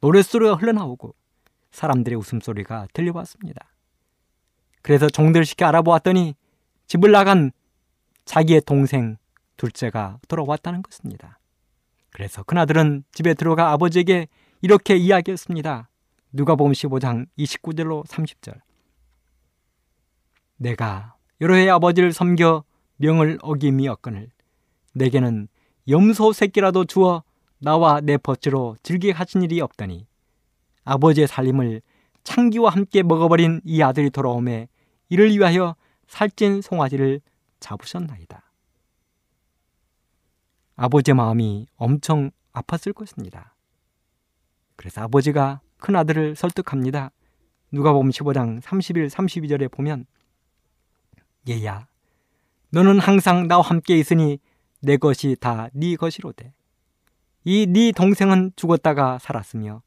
노랫소리가 0.00 0.54
흘러나오고 0.54 1.14
사람들의 1.70 2.18
웃음소리가 2.18 2.88
들려왔습니다. 2.94 3.66
그래서 4.80 5.08
종들 5.08 5.44
시켜 5.44 5.66
알아보았더니 5.66 6.34
집을 6.86 7.10
나간 7.12 7.52
자기의 8.24 8.62
동생 8.62 9.18
둘째가 9.56 10.18
돌아왔다는 10.28 10.82
것입니다. 10.82 11.38
그래서 12.10 12.42
큰아들은 12.42 13.04
집에 13.12 13.34
들어가 13.34 13.72
아버지에게 13.72 14.28
이렇게 14.62 14.96
이야기했습니다. 14.96 15.90
누가복음 16.32 16.72
15장 16.72 17.26
29절로 17.38 18.06
30절. 18.06 18.58
내가 20.56 21.14
여러 21.42 21.54
해 21.54 21.68
아버지를 21.68 22.12
섬겨 22.12 22.64
명을 22.96 23.38
어김이었거늘 23.42 24.30
내게는 24.96 25.48
염소 25.88 26.32
새끼라도 26.32 26.84
주어 26.84 27.22
나와 27.58 28.00
내 28.00 28.16
버치로 28.16 28.76
즐기게 28.82 29.12
하신 29.12 29.42
일이 29.42 29.60
없더니 29.60 30.06
아버지의 30.84 31.26
살림을 31.26 31.82
창기와 32.24 32.70
함께 32.70 33.02
먹어버린 33.02 33.60
이 33.64 33.82
아들이 33.82 34.10
돌아오매 34.10 34.68
이를 35.08 35.30
위하여 35.30 35.76
살찐 36.08 36.62
송아지를 36.62 37.20
잡으셨나이다. 37.60 38.42
아버지의 40.76 41.14
마음이 41.14 41.66
엄청 41.76 42.30
아팠을 42.52 42.94
것입니다. 42.94 43.54
그래서 44.76 45.02
아버지가 45.02 45.60
큰 45.78 45.96
아들을 45.96 46.36
설득합니다. 46.36 47.10
누가 47.70 47.92
보면 47.92 48.10
15장 48.12 48.60
31, 48.60 49.08
32절에 49.08 49.70
보면 49.70 50.06
얘야 51.48 51.86
너는 52.70 52.98
항상 52.98 53.46
나와 53.48 53.62
함께 53.62 53.96
있으니 53.96 54.38
내 54.86 54.96
것이 54.96 55.36
다 55.40 55.68
네 55.74 55.96
것이로되 55.96 56.52
이 57.44 57.66
네 57.66 57.92
동생은 57.92 58.52
죽었다가 58.56 59.18
살았으며 59.18 59.82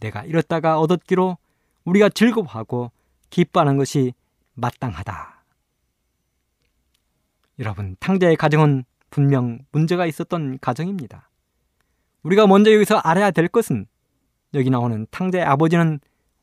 내가 0.00 0.24
잃었다가 0.24 0.78
얻었기로 0.80 1.36
우리가 1.84 2.08
즐거워하고 2.08 2.90
기뻐하는 3.30 3.76
것이 3.76 4.12
마땅하다. 4.54 5.44
여러분, 7.60 7.96
탕자의 7.98 8.36
가정은 8.36 8.84
분명 9.10 9.60
문제가 9.72 10.06
있었던 10.06 10.58
가정입니다. 10.60 11.30
우리가 12.22 12.46
먼저 12.46 12.72
여기서 12.72 12.98
알아야 12.98 13.30
될 13.30 13.48
것은 13.48 13.86
여기 14.54 14.70
나오는 14.70 15.06
탕자의 15.10 15.44
아버지는 15.44 15.98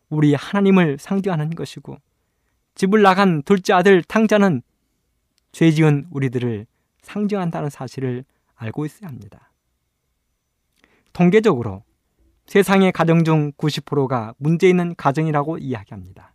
우리 0.10 0.34
하나님을 0.34 0.98
상징하는 1.00 1.52
것이고 1.52 1.98
집을 2.76 3.02
나간 3.02 3.44
둘째 3.44 3.74
아들 3.74 4.04
탕자는 4.04 4.62
죄 5.52 5.72
지은 5.72 6.08
우리들을 6.12 6.66
상징한다는 7.06 7.70
사실을 7.70 8.26
알고 8.56 8.86
있어야 8.86 9.08
합니다. 9.10 9.52
통계적으로 11.14 11.84
세상의 12.46 12.92
가정 12.92 13.24
중 13.24 13.52
90%가 13.54 14.34
문제 14.38 14.68
있는 14.70 14.96
가정이라고 14.96 15.58
이야기합니다. 15.58 16.34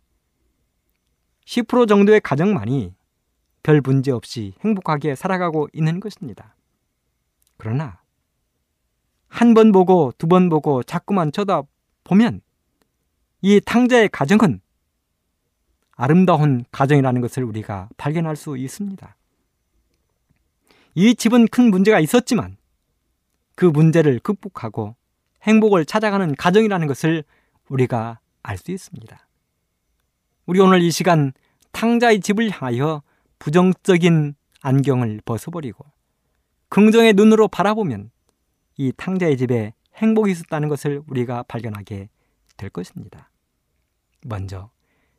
10% 1.45 1.87
정도의 1.87 2.19
가정만이 2.21 2.93
별 3.63 3.81
문제 3.81 4.11
없이 4.11 4.53
행복하게 4.61 5.15
살아가고 5.15 5.67
있는 5.73 5.99
것입니다. 5.99 6.55
그러나 7.57 8.01
한 9.27 9.53
번 9.53 9.71
보고 9.71 10.11
두 10.17 10.27
번 10.27 10.49
보고 10.49 10.83
자꾸만 10.83 11.31
쳐다보면 11.31 12.41
이 13.41 13.61
탕자의 13.63 14.09
가정은 14.09 14.59
아름다운 15.95 16.65
가정이라는 16.71 17.21
것을 17.21 17.43
우리가 17.43 17.89
발견할 17.97 18.35
수 18.35 18.57
있습니다. 18.57 19.15
이 20.93 21.15
집은 21.15 21.47
큰 21.47 21.71
문제가 21.71 21.99
있었지만 21.99 22.57
그 23.55 23.65
문제를 23.65 24.19
극복하고 24.19 24.95
행복을 25.43 25.85
찾아가는 25.85 26.35
가정이라는 26.35 26.87
것을 26.87 27.23
우리가 27.69 28.19
알 28.43 28.57
수 28.57 28.71
있습니다. 28.71 29.27
우리 30.45 30.59
오늘 30.59 30.81
이 30.81 30.91
시간 30.91 31.31
탕자의 31.71 32.19
집을 32.19 32.49
향하여 32.49 33.03
부정적인 33.39 34.35
안경을 34.61 35.21
벗어버리고 35.25 35.85
긍정의 36.69 37.13
눈으로 37.13 37.47
바라보면 37.47 38.11
이 38.77 38.91
탕자의 38.95 39.37
집에 39.37 39.73
행복이 39.95 40.31
있었다는 40.31 40.69
것을 40.69 41.01
우리가 41.07 41.43
발견하게 41.43 42.09
될 42.57 42.69
것입니다. 42.69 43.29
먼저 44.25 44.69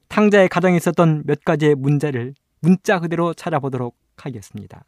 탕자의 0.08 0.48
가정에 0.48 0.76
있었던 0.76 1.22
몇 1.26 1.44
가지의 1.44 1.74
문제를 1.74 2.35
문자 2.61 3.00
그대로 3.00 3.35
찾아보도록 3.35 3.96
하겠습니다. 4.16 4.85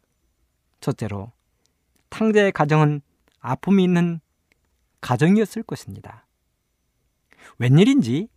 첫째로 0.85 1.31
탕자의 2.09 2.51
가정은 2.51 3.01
아픔이 3.39 3.83
있는 3.83 4.19
가정이었을 5.01 5.63
것입니다. 5.63 6.27
웬일인지 7.57 8.29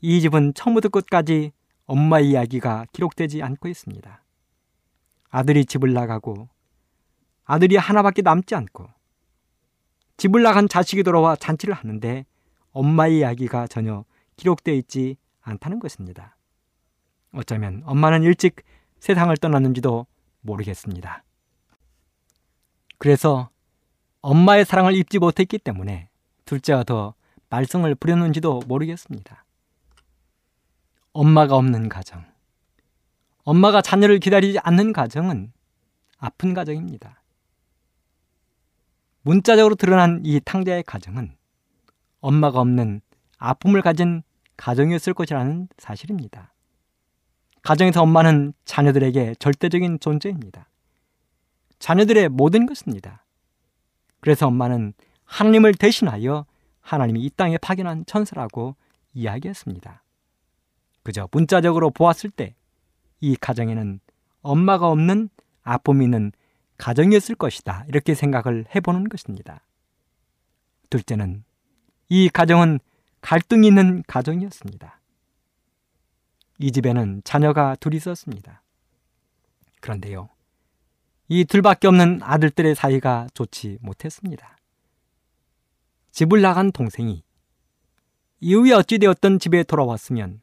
이 0.00 0.20
집은 0.20 0.54
처음부터 0.54 0.88
끝까지 0.88 1.52
엄마의 1.86 2.30
이야기가 2.30 2.86
기록되지 2.92 3.42
않고 3.42 3.68
있습니다. 3.68 4.24
아들이 5.30 5.64
집을 5.64 5.92
나가고 5.92 6.48
아들이 7.44 7.76
하나밖에 7.76 8.22
남지 8.22 8.54
않고 8.54 8.88
집을 10.16 10.42
나간 10.42 10.68
자식이 10.68 11.02
돌아와 11.02 11.34
잔치를 11.36 11.74
하는데 11.74 12.24
엄마의 12.72 13.18
이야기가 13.18 13.66
전혀 13.66 14.04
기록되어 14.36 14.74
있지 14.74 15.16
않다는 15.40 15.80
것입니다. 15.80 16.36
어쩌면 17.32 17.82
엄마는 17.84 18.22
일찍 18.22 18.56
세상을 19.00 19.36
떠났는지도 19.36 20.06
모르겠습니다. 20.40 21.24
그래서 22.98 23.48
엄마의 24.20 24.64
사랑을 24.64 24.94
입지 24.94 25.18
못했기 25.18 25.58
때문에 25.58 26.08
둘째가 26.44 26.82
더 26.82 27.14
말썽을 27.50 27.94
부렸는지도 27.94 28.62
모르겠습니다. 28.66 29.44
엄마가 31.12 31.56
없는 31.56 31.88
가정. 31.88 32.24
엄마가 33.44 33.80
자녀를 33.80 34.18
기다리지 34.18 34.58
않는 34.58 34.92
가정은 34.92 35.52
아픈 36.18 36.52
가정입니다. 36.52 37.22
문자적으로 39.22 39.74
드러난 39.74 40.22
이 40.24 40.40
탕자의 40.44 40.82
가정은 40.82 41.34
엄마가 42.20 42.60
없는 42.60 43.00
아픔을 43.38 43.82
가진 43.82 44.22
가정이었을 44.56 45.14
것이라는 45.14 45.68
사실입니다. 45.78 46.52
가정에서 47.62 48.02
엄마는 48.02 48.52
자녀들에게 48.64 49.36
절대적인 49.38 50.00
존재입니다. 50.00 50.68
자녀들의 51.78 52.28
모든 52.30 52.66
것입니다. 52.66 53.24
그래서 54.20 54.46
엄마는 54.46 54.94
하나님을 55.24 55.74
대신하여 55.74 56.46
하나님이 56.80 57.24
이 57.24 57.30
땅에 57.30 57.58
파견한 57.58 58.06
천사라고 58.06 58.76
이야기했습니다. 59.14 60.02
그저 61.02 61.28
문자적으로 61.32 61.90
보았을 61.90 62.30
때 62.30 62.54
이 63.20 63.36
가정에는 63.36 64.00
엄마가 64.42 64.88
없는 64.88 65.28
아픔이 65.62 66.04
있는 66.04 66.32
가정이었을 66.76 67.34
것이다. 67.34 67.84
이렇게 67.88 68.14
생각을 68.14 68.66
해보는 68.74 69.08
것입니다. 69.08 69.62
둘째는 70.90 71.44
이 72.08 72.28
가정은 72.28 72.78
갈등이 73.20 73.66
있는 73.66 74.02
가정이었습니다. 74.06 75.00
이 76.60 76.72
집에는 76.72 77.22
자녀가 77.24 77.74
둘 77.76 77.94
있었습니다. 77.94 78.62
그런데요, 79.80 80.28
이 81.28 81.44
둘밖에 81.44 81.88
없는 81.88 82.20
아들들의 82.22 82.74
사이가 82.74 83.28
좋지 83.34 83.78
못했습니다. 83.82 84.56
집을 86.10 86.40
나간 86.40 86.72
동생이 86.72 87.22
이후에 88.40 88.72
어찌되었던 88.72 89.38
집에 89.38 89.62
돌아왔으면 89.62 90.40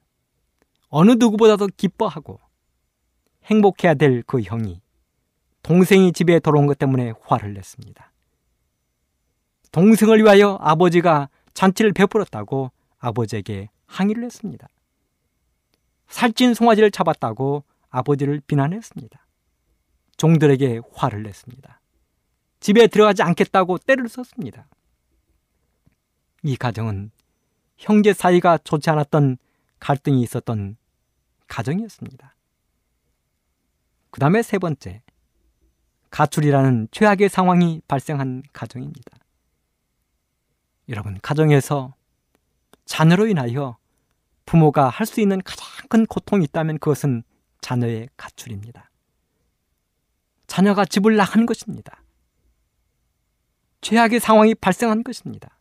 어느 0.89 1.11
누구보다도 1.11 1.69
기뻐하고 1.75 2.39
행복해야 3.45 3.95
될 3.95 4.23
그 4.25 4.41
형이 4.41 4.81
동생이 5.63 6.13
집에 6.13 6.39
돌아온 6.39 6.67
것 6.67 6.77
때문에 6.77 7.13
화를 7.21 7.53
냈습니다. 7.55 8.11
동생을 9.71 10.19
위하여 10.19 10.57
아버지가 10.61 11.29
잔치를 11.53 11.93
베풀었다고 11.93 12.71
아버지에게 12.99 13.69
항의를 13.87 14.23
했습니다. 14.23 14.67
살찐 16.07 16.53
송아지를 16.53 16.91
잡았다고 16.91 17.63
아버지를 17.89 18.41
비난했습니다. 18.45 19.24
종들에게 20.17 20.81
화를 20.93 21.23
냈습니다. 21.23 21.81
집에 22.59 22.87
들어가지 22.87 23.21
않겠다고 23.21 23.77
때를 23.79 24.09
썼습니다. 24.09 24.67
이 26.43 26.55
가정은 26.55 27.11
형제 27.77 28.13
사이가 28.13 28.59
좋지 28.59 28.89
않았던 28.89 29.37
갈등이 29.79 30.21
있었던 30.21 30.77
가정이었습니다. 31.47 32.35
그 34.11 34.19
다음에 34.19 34.41
세 34.41 34.57
번째, 34.57 35.01
가출이라는 36.09 36.87
최악의 36.91 37.29
상황이 37.29 37.81
발생한 37.87 38.43
가정입니다. 38.53 39.17
여러분, 40.87 41.19
가정에서 41.21 41.93
자녀로 42.85 43.27
인하여 43.27 43.77
부모가 44.45 44.89
할 44.89 45.05
수 45.05 45.19
있는 45.19 45.41
가장 45.41 45.67
큰 45.89 46.05
고통이 46.05 46.45
있다면 46.45 46.77
그것은 46.77 47.23
자녀의 47.61 48.09
가출입니다. 48.15 48.89
자녀가 50.47 50.85
집을 50.85 51.15
나간 51.15 51.45
것입니다. 51.45 52.03
최악의 53.81 54.19
상황이 54.19 54.55
발생한 54.55 55.03
것입니다. 55.03 55.59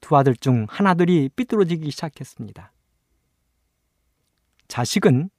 두 0.00 0.16
아들 0.16 0.36
중 0.36 0.66
하나들이 0.68 1.30
삐뚤어지기 1.30 1.90
시작했습니다. 1.90 2.72
자식은 4.68 5.30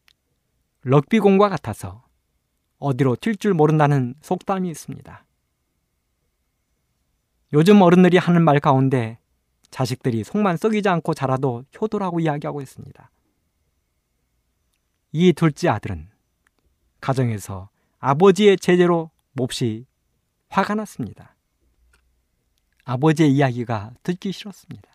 럭비공과 0.81 1.49
같아서 1.49 2.05
어디로 2.79 3.15
튈 3.17 3.35
줄 3.35 3.53
모른다는 3.53 4.15
속담이 4.21 4.69
있습니다. 4.69 5.25
요즘 7.53 7.81
어른들이 7.81 8.17
하는 8.17 8.43
말 8.43 8.59
가운데 8.59 9.19
자식들이 9.71 10.23
속만 10.23 10.57
썩이지 10.57 10.87
않고 10.89 11.13
자라도 11.13 11.63
효도라고 11.79 12.19
이야기하고 12.19 12.61
있습니다. 12.61 13.11
이 15.11 15.33
둘째 15.33 15.69
아들은 15.69 16.09
가정에서 17.01 17.69
아버지의 18.05 18.57
제재로 18.57 19.09
몹시 19.33 19.87
화가 20.49 20.75
났습니다. 20.75 21.35
아버지의 22.83 23.31
이야기가 23.31 23.93
듣기 24.03 24.31
싫었습니다. 24.31 24.87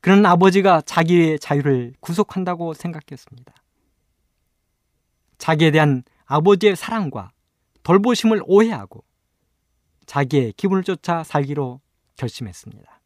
그는 0.00 0.26
아버지가 0.26 0.80
자기의 0.80 1.38
자유를 1.38 1.94
구속한다고 2.00 2.74
생각했습니다. 2.74 3.54
자기에 5.38 5.70
대한 5.70 6.02
아버지의 6.24 6.74
사랑과 6.74 7.30
돌보심을 7.84 8.42
오해하고 8.46 9.04
자기의 10.06 10.54
기분을 10.54 10.82
쫓아 10.82 11.22
살기로 11.22 11.80
결심했습니다. 12.16 13.00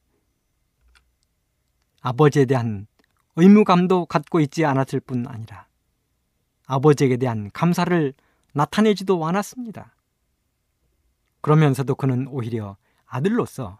아버지에 2.01 2.47
대한 2.47 2.87
의무감도 3.37 4.07
갖고 4.07 4.41
있지 4.41 4.65
않았을 4.65 5.01
뿐 5.01 5.27
아니라 5.27 5.67
아버지에게 6.65 7.19
대한 7.19 7.51
감사를 7.53 8.15
나타내지도 8.55 9.25
않았습니다. 9.27 9.95
그러면서도 11.41 11.95
그는 11.97 12.27
오히려 12.29 12.77
아들로서 13.05 13.79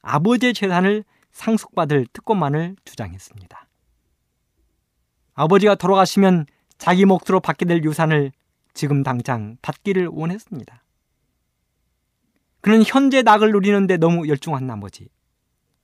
아버지의 0.00 0.54
재산을 0.54 1.04
상속받을 1.32 2.06
특권만을 2.12 2.76
주장했습니다. 2.84 3.68
아버지가 5.34 5.74
돌아가시면 5.74 6.46
자기 6.78 7.04
몫으로 7.04 7.40
받게 7.40 7.66
될 7.66 7.84
유산을 7.84 8.32
지금 8.72 9.02
당장 9.02 9.58
받기를 9.60 10.06
원했습니다. 10.06 10.82
그는 12.62 12.82
현재 12.86 13.22
낙을 13.22 13.52
누리는데 13.52 13.96
너무 13.98 14.28
열중한 14.28 14.66
나머지 14.66 15.08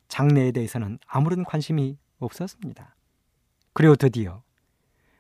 장래에 0.09 0.53
대해서는 0.53 0.99
아무런 1.07 1.45
관심이 1.45 1.99
없었습니다. 2.19 2.95
그리고 3.73 3.97
드디어 3.97 4.43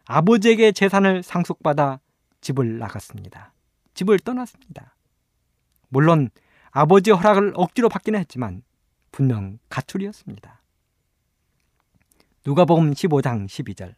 아버지에게 0.07 0.73
재산을 0.73 1.23
상속받아 1.23 2.01
집을 2.43 2.78
나갔습니다. 2.78 3.55
집을 3.95 4.18
떠났습니다. 4.18 4.95
물론 5.88 6.28
아버지의 6.70 7.16
허락을 7.16 7.53
억지로 7.55 7.88
받기는 7.88 8.18
했지만 8.20 8.62
분명 9.11 9.59
가출이었습니다. 9.68 10.61
누가복음 12.45 12.93
15장 12.93 13.47
12절 13.47 13.95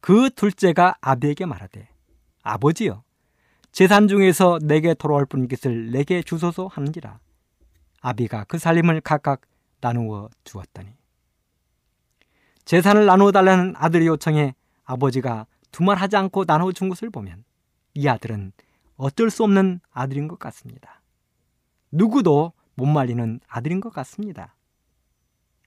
그 0.00 0.30
둘째가 0.30 0.96
아비에게 1.00 1.46
말하되 1.46 1.88
아버지여 2.42 3.02
재산 3.72 4.08
중에서 4.08 4.58
내게 4.62 4.94
돌아올 4.94 5.26
분깃을 5.26 5.90
내게 5.90 6.22
주소서 6.22 6.66
하는지라 6.66 7.18
아비가 8.00 8.44
그 8.44 8.58
살림을 8.58 9.00
각각 9.00 9.42
나누어 9.80 10.28
주었더니 10.44 10.90
재산을 12.64 13.06
나누어 13.06 13.32
달라는 13.32 13.74
아들의 13.76 14.06
요청에 14.06 14.54
아버지가 14.84 15.46
두말하지 15.72 16.16
않고 16.16 16.44
나누어 16.46 16.72
준 16.72 16.88
것을 16.88 17.10
보면 17.10 17.44
이 17.96 18.08
아들은 18.08 18.52
어쩔 18.96 19.30
수 19.30 19.42
없는 19.42 19.80
아들인 19.90 20.28
것 20.28 20.38
같습니다. 20.38 21.00
누구도 21.90 22.52
못 22.74 22.84
말리는 22.84 23.40
아들인 23.48 23.80
것 23.80 23.90
같습니다. 23.90 24.54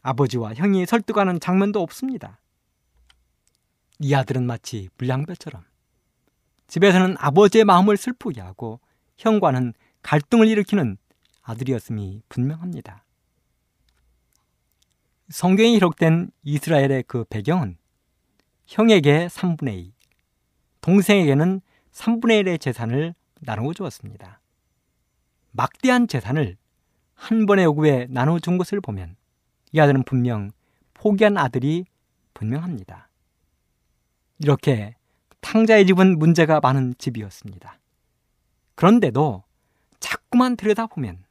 아버지와 0.04 0.54
형이 0.54 0.86
설득하는 0.86 1.40
장면도 1.40 1.82
없습니다. 1.82 2.40
이 4.00 4.14
아들은 4.14 4.46
마치 4.46 4.90
불량배처럼 4.98 5.64
집에서는 6.68 7.16
아버지의 7.18 7.66
마음을 7.66 7.98
슬프게 7.98 8.42
하고 8.42 8.80
형과는 9.18 9.74
갈등을 10.04 10.48
일으키는 10.48 10.98
아들이었음이 11.42 12.22
분명합니다. 12.30 13.04
성경에 15.30 15.72
기록된 15.72 16.30
이스라엘의 16.44 17.04
그 17.08 17.24
배경은 17.26 17.78
형에게 18.68 19.28
3분의 19.28 19.74
2, 19.78 19.94
동생에게는 20.82 21.62
3분의 22.00 22.44
1의 22.44 22.62
재산을 22.62 23.14
나누어 23.42 23.74
주었습니다. 23.74 24.40
막대한 25.52 26.08
재산을 26.08 26.56
한 27.14 27.46
번의 27.46 27.66
요구에 27.66 28.08
나눠 28.10 28.40
준 28.40 28.58
것을 28.58 28.80
보면 28.80 29.18
이 29.74 29.80
아들은 29.80 30.04
분명 30.04 30.52
포기한 30.94 31.38
아들이 31.38 31.86
분명합니다. 32.34 33.10
이렇게 34.40 34.96
탕자의 35.42 35.86
집은 35.88 36.18
문제가 36.18 36.62
많은 36.62 36.96
집이었습니다. 36.98 37.78
그런데도 38.76 39.44
자꾸만 40.00 40.56
들여다보면 40.56 41.26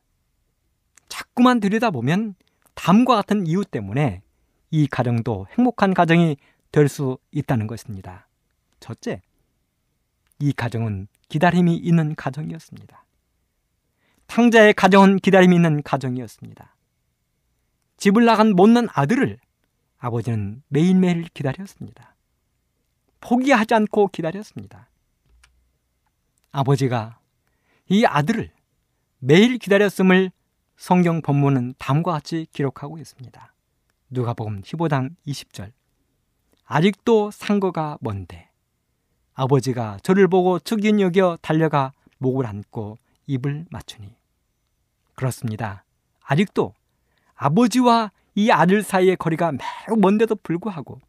자꾸만 1.08 1.60
들여다보면 1.60 2.34
다음과 2.74 3.14
같은 3.14 3.46
이유 3.46 3.64
때문에 3.64 4.20
이 4.70 4.86
가정도 4.86 5.46
행복한 5.56 5.94
가정이 5.94 6.36
될 6.70 6.88
수 6.88 7.16
있다는 7.32 7.66
것입니다. 7.66 8.28
첫째, 8.80 9.22
이 10.38 10.52
가정은 10.52 11.08
기다림이 11.28 11.76
있는 11.76 12.14
가정이었습니다. 12.14 13.04
탕자의 14.26 14.74
가정은 14.74 15.16
기다림이 15.18 15.56
있는 15.56 15.82
가정이었습니다. 15.82 16.76
집을 17.96 18.24
나간 18.24 18.52
못난 18.52 18.88
아들을 18.92 19.38
아버지는 19.98 20.62
매일매일 20.68 21.24
기다렸습니다. 21.34 22.14
포기하지 23.20 23.74
않고 23.74 24.08
기다렸습니다. 24.08 24.88
아버지가 26.52 27.18
이 27.88 28.04
아들을 28.04 28.50
매일 29.18 29.58
기다렸음을 29.58 30.30
성경 30.76 31.20
본문은 31.22 31.74
다음과 31.78 32.12
같이 32.12 32.46
기록하고 32.52 32.98
있습니다. 32.98 33.54
누가복음 34.10 34.62
15장 34.62 35.16
20절. 35.26 35.72
아직도 36.64 37.30
상거가 37.32 37.98
먼데 38.00 38.47
아버지가 39.38 39.98
저를 40.02 40.26
보고 40.26 40.58
측인 40.58 41.00
여겨 41.00 41.38
달려가 41.40 41.92
목을 42.18 42.44
안고 42.44 42.98
입을 43.28 43.66
맞추니 43.70 44.12
그렇습니다. 45.14 45.84
아직도 46.24 46.74
아버지와 47.36 48.10
이 48.34 48.50
아들 48.50 48.82
사이의 48.82 49.16
거리가 49.16 49.52
매우 49.52 49.96
먼데도 49.96 50.34
불구하고 50.42 51.00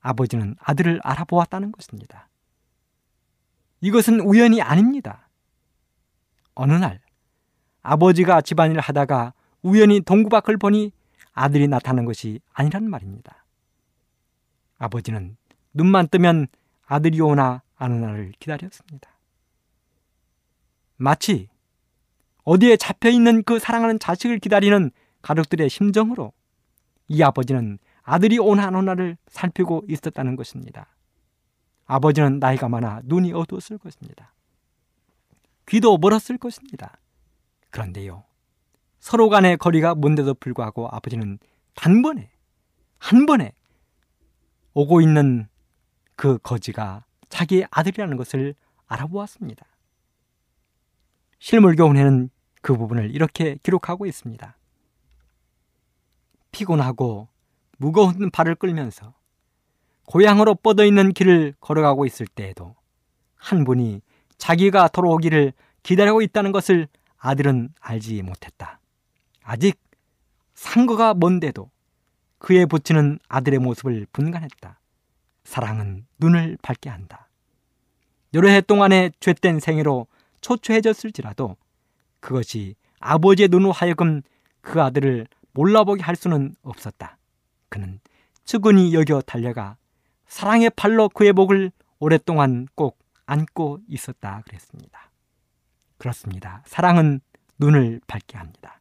아버지는 0.00 0.54
아들을 0.60 1.00
알아보았다는 1.02 1.72
것입니다. 1.72 2.28
이것은 3.80 4.20
우연이 4.20 4.62
아닙니다. 4.62 5.28
어느 6.54 6.74
날 6.74 7.00
아버지가 7.82 8.42
집안일을 8.42 8.80
하다가 8.80 9.34
우연히 9.62 10.00
동구 10.00 10.28
밖을 10.28 10.56
보니 10.56 10.92
아들이 11.32 11.66
나타난 11.66 12.04
것이 12.04 12.38
아니란 12.52 12.88
말입니다. 12.88 13.44
아버지는 14.78 15.36
눈만 15.74 16.08
뜨면 16.08 16.46
아들이 16.90 17.20
오나 17.20 17.62
안 17.76 17.92
오나를 17.92 18.32
기다렸습니다. 18.40 19.08
마치 20.96 21.48
어디에 22.42 22.76
잡혀 22.76 23.10
있는 23.10 23.44
그 23.44 23.60
사랑하는 23.60 24.00
자식을 24.00 24.40
기다리는 24.40 24.90
가족들의 25.22 25.70
심정으로 25.70 26.32
이 27.06 27.22
아버지는 27.22 27.78
아들이 28.02 28.40
오나오나를 28.40 29.16
살피고 29.28 29.84
있었다는 29.88 30.34
것입니다. 30.34 30.88
아버지는 31.86 32.40
나이가 32.40 32.68
많아 32.68 33.02
눈이 33.04 33.34
어두웠을 33.34 33.78
것입니다. 33.78 34.34
귀도 35.68 35.96
멀었을 35.96 36.38
것입니다. 36.38 36.98
그런데요. 37.70 38.24
서로 38.98 39.28
간의 39.28 39.58
거리가 39.58 39.94
먼데도 39.94 40.34
불구하고 40.34 40.88
아버지는 40.88 41.38
단번에 41.74 42.32
한 42.98 43.26
번에 43.26 43.52
오고 44.74 45.00
있는 45.02 45.48
그 46.20 46.36
거지가 46.36 47.04
자기의 47.30 47.66
아들이라는 47.70 48.18
것을 48.18 48.54
알아보았습니다. 48.88 49.64
실물교훈에는 51.38 52.28
그 52.60 52.76
부분을 52.76 53.14
이렇게 53.14 53.56
기록하고 53.62 54.04
있습니다. 54.04 54.54
피곤하고 56.52 57.28
무거운 57.78 58.30
발을 58.30 58.56
끌면서 58.56 59.14
고향으로 60.08 60.56
뻗어 60.56 60.84
있는 60.84 61.14
길을 61.14 61.54
걸어가고 61.58 62.04
있을 62.04 62.26
때에도 62.26 62.76
한 63.36 63.64
분이 63.64 64.02
자기가 64.36 64.88
돌아오기를 64.88 65.54
기다리고 65.82 66.20
있다는 66.20 66.52
것을 66.52 66.88
아들은 67.16 67.72
알지 67.80 68.20
못했다. 68.20 68.78
아직 69.42 69.80
상거가 70.52 71.14
먼데도 71.14 71.70
그에 72.36 72.66
붙이는 72.66 73.20
아들의 73.26 73.58
모습을 73.60 74.06
분간했다. 74.12 74.79
사랑은 75.44 76.06
눈을 76.18 76.58
밝게 76.62 76.90
한다. 76.90 77.28
여러 78.34 78.48
해 78.48 78.60
동안의 78.60 79.12
죄된 79.20 79.60
생애로 79.60 80.06
초췌해졌을지라도 80.40 81.56
그것이 82.20 82.76
아버지의 83.00 83.48
눈으로 83.48 83.72
하여금 83.72 84.22
그 84.60 84.80
아들을 84.80 85.26
몰라보게 85.52 86.02
할 86.02 86.16
수는 86.16 86.54
없었다. 86.62 87.18
그는 87.68 88.00
측은히 88.44 88.94
여겨 88.94 89.22
달려가 89.22 89.76
사랑의 90.26 90.70
팔로 90.70 91.08
그의 91.08 91.32
목을 91.32 91.72
오랫동안 91.98 92.66
꼭 92.74 92.98
안고 93.26 93.80
있었다 93.88 94.42
그랬습니다. 94.46 95.10
그렇습니다. 95.98 96.62
사랑은 96.66 97.20
눈을 97.58 98.00
밝게 98.06 98.38
합니다. 98.38 98.80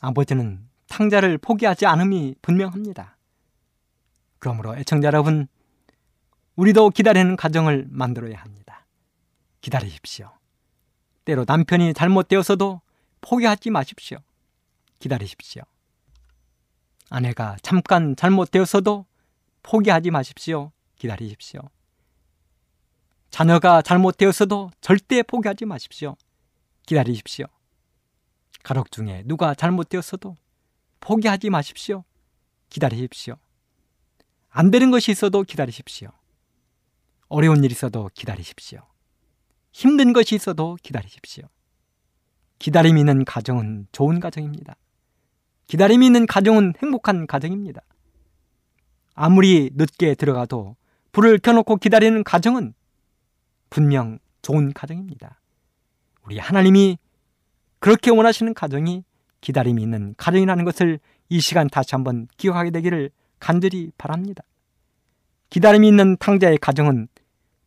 아버지는 0.00 0.66
탕자를 0.88 1.38
포기하지 1.38 1.86
않음이 1.86 2.36
분명합니다. 2.40 3.17
그러므로 4.38 4.76
애청자 4.76 5.08
여러분, 5.08 5.48
우리도 6.56 6.90
기다리는 6.90 7.36
가정을 7.36 7.86
만들어야 7.90 8.40
합니다. 8.40 8.86
기다리십시오. 9.60 10.32
때로 11.24 11.44
남편이 11.46 11.94
잘못되어서도 11.94 12.80
포기하지 13.20 13.70
마십시오. 13.70 14.18
기다리십시오. 14.98 15.62
아내가 17.10 17.56
잠깐 17.62 18.16
잘못되어서도 18.16 19.06
포기하지 19.62 20.10
마십시오. 20.10 20.72
기다리십시오. 20.96 21.60
자녀가 23.30 23.82
잘못되어서도 23.82 24.70
절대 24.80 25.22
포기하지 25.22 25.64
마십시오. 25.64 26.16
기다리십시오. 26.86 27.46
가족 28.62 28.90
중에 28.90 29.22
누가 29.26 29.54
잘못되었어도 29.54 30.36
포기하지 31.00 31.50
마십시오. 31.50 32.04
기다리십시오. 32.70 33.36
안 34.50 34.70
되는 34.70 34.90
것이 34.90 35.10
있어도 35.10 35.42
기다리십시오. 35.42 36.10
어려운 37.28 37.62
일이 37.64 37.72
있어도 37.72 38.10
기다리십시오. 38.14 38.80
힘든 39.72 40.12
것이 40.12 40.34
있어도 40.34 40.76
기다리십시오. 40.82 41.44
기다림이 42.58 43.00
있는 43.00 43.24
가정은 43.24 43.86
좋은 43.92 44.20
가정입니다. 44.20 44.76
기다림이 45.66 46.06
있는 46.06 46.26
가정은 46.26 46.74
행복한 46.82 47.26
가정입니다. 47.26 47.82
아무리 49.14 49.70
늦게 49.74 50.14
들어가도 50.14 50.76
불을 51.12 51.38
켜놓고 51.38 51.76
기다리는 51.76 52.24
가정은 52.24 52.74
분명 53.70 54.18
좋은 54.42 54.72
가정입니다. 54.72 55.40
우리 56.24 56.38
하나님이 56.38 56.98
그렇게 57.78 58.10
원하시는 58.10 58.54
가정이 58.54 59.04
기다림이 59.40 59.82
있는 59.82 60.14
가정이라는 60.16 60.64
것을 60.64 60.98
이 61.28 61.40
시간 61.40 61.68
다시 61.68 61.90
한번 61.92 62.26
기억하게 62.36 62.70
되기를 62.70 63.10
간절히 63.38 63.92
바랍니다. 63.98 64.42
기다림이 65.50 65.88
있는 65.88 66.16
탕자의 66.18 66.58
가정은 66.58 67.08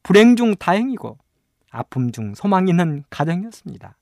불행 0.03 0.35
중 0.35 0.55
다행이고 0.55 1.17
아픔 1.69 2.11
중 2.11 2.35
소망이 2.35 2.69
있는 2.69 3.03
가정이었습니다. 3.09 3.97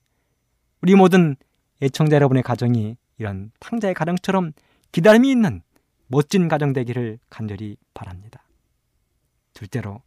우리 0.82 0.94
모든 0.94 1.36
애청자 1.82 2.16
여러분의 2.16 2.42
가정이 2.42 2.96
이런 3.18 3.50
탕자의 3.60 3.94
가정처럼 3.94 4.52
기다림이 4.92 5.30
있는 5.30 5.62
멋진 6.08 6.48
가정 6.48 6.72
되기를 6.72 7.18
간절히 7.28 7.76
바랍니다. 7.94 8.42
둘째로 9.54 10.02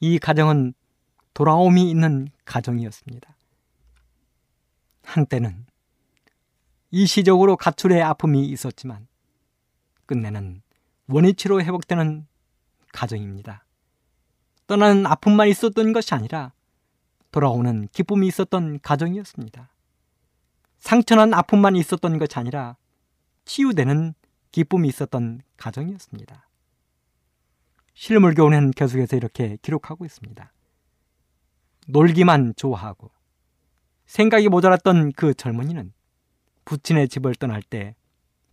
이 0.00 0.18
가정은 0.18 0.74
돌아옴이 1.32 1.90
있는 1.90 2.28
가정이었습니다. 2.44 3.36
한때는 5.02 5.66
일시적으로 6.90 7.56
가출의 7.56 8.02
아픔이 8.02 8.46
있었지만 8.46 9.06
끝내는 10.06 10.62
원위치로 11.08 11.60
회복되는 11.62 12.26
가정입니다. 12.92 13.64
떠나는 14.66 15.06
아픔만 15.06 15.48
있었던 15.48 15.92
것이 15.92 16.14
아니라 16.14 16.52
돌아오는 17.30 17.88
기쁨이 17.88 18.26
있었던 18.28 18.80
가정이었습니다. 18.80 19.70
상처난 20.78 21.34
아픔만 21.34 21.76
있었던 21.76 22.18
것이 22.18 22.38
아니라 22.38 22.76
치유되는 23.44 24.14
기쁨이 24.52 24.88
있었던 24.88 25.40
가정이었습니다. 25.56 26.48
실물교훈은 27.94 28.72
계속해서 28.72 29.16
이렇게 29.16 29.58
기록하고 29.62 30.04
있습니다. 30.04 30.52
놀기만 31.88 32.54
좋아하고 32.56 33.10
생각이 34.06 34.48
모자랐던 34.48 35.12
그 35.12 35.34
젊은이는 35.34 35.92
부친의 36.64 37.08
집을 37.08 37.34
떠날 37.34 37.62
때 37.62 37.94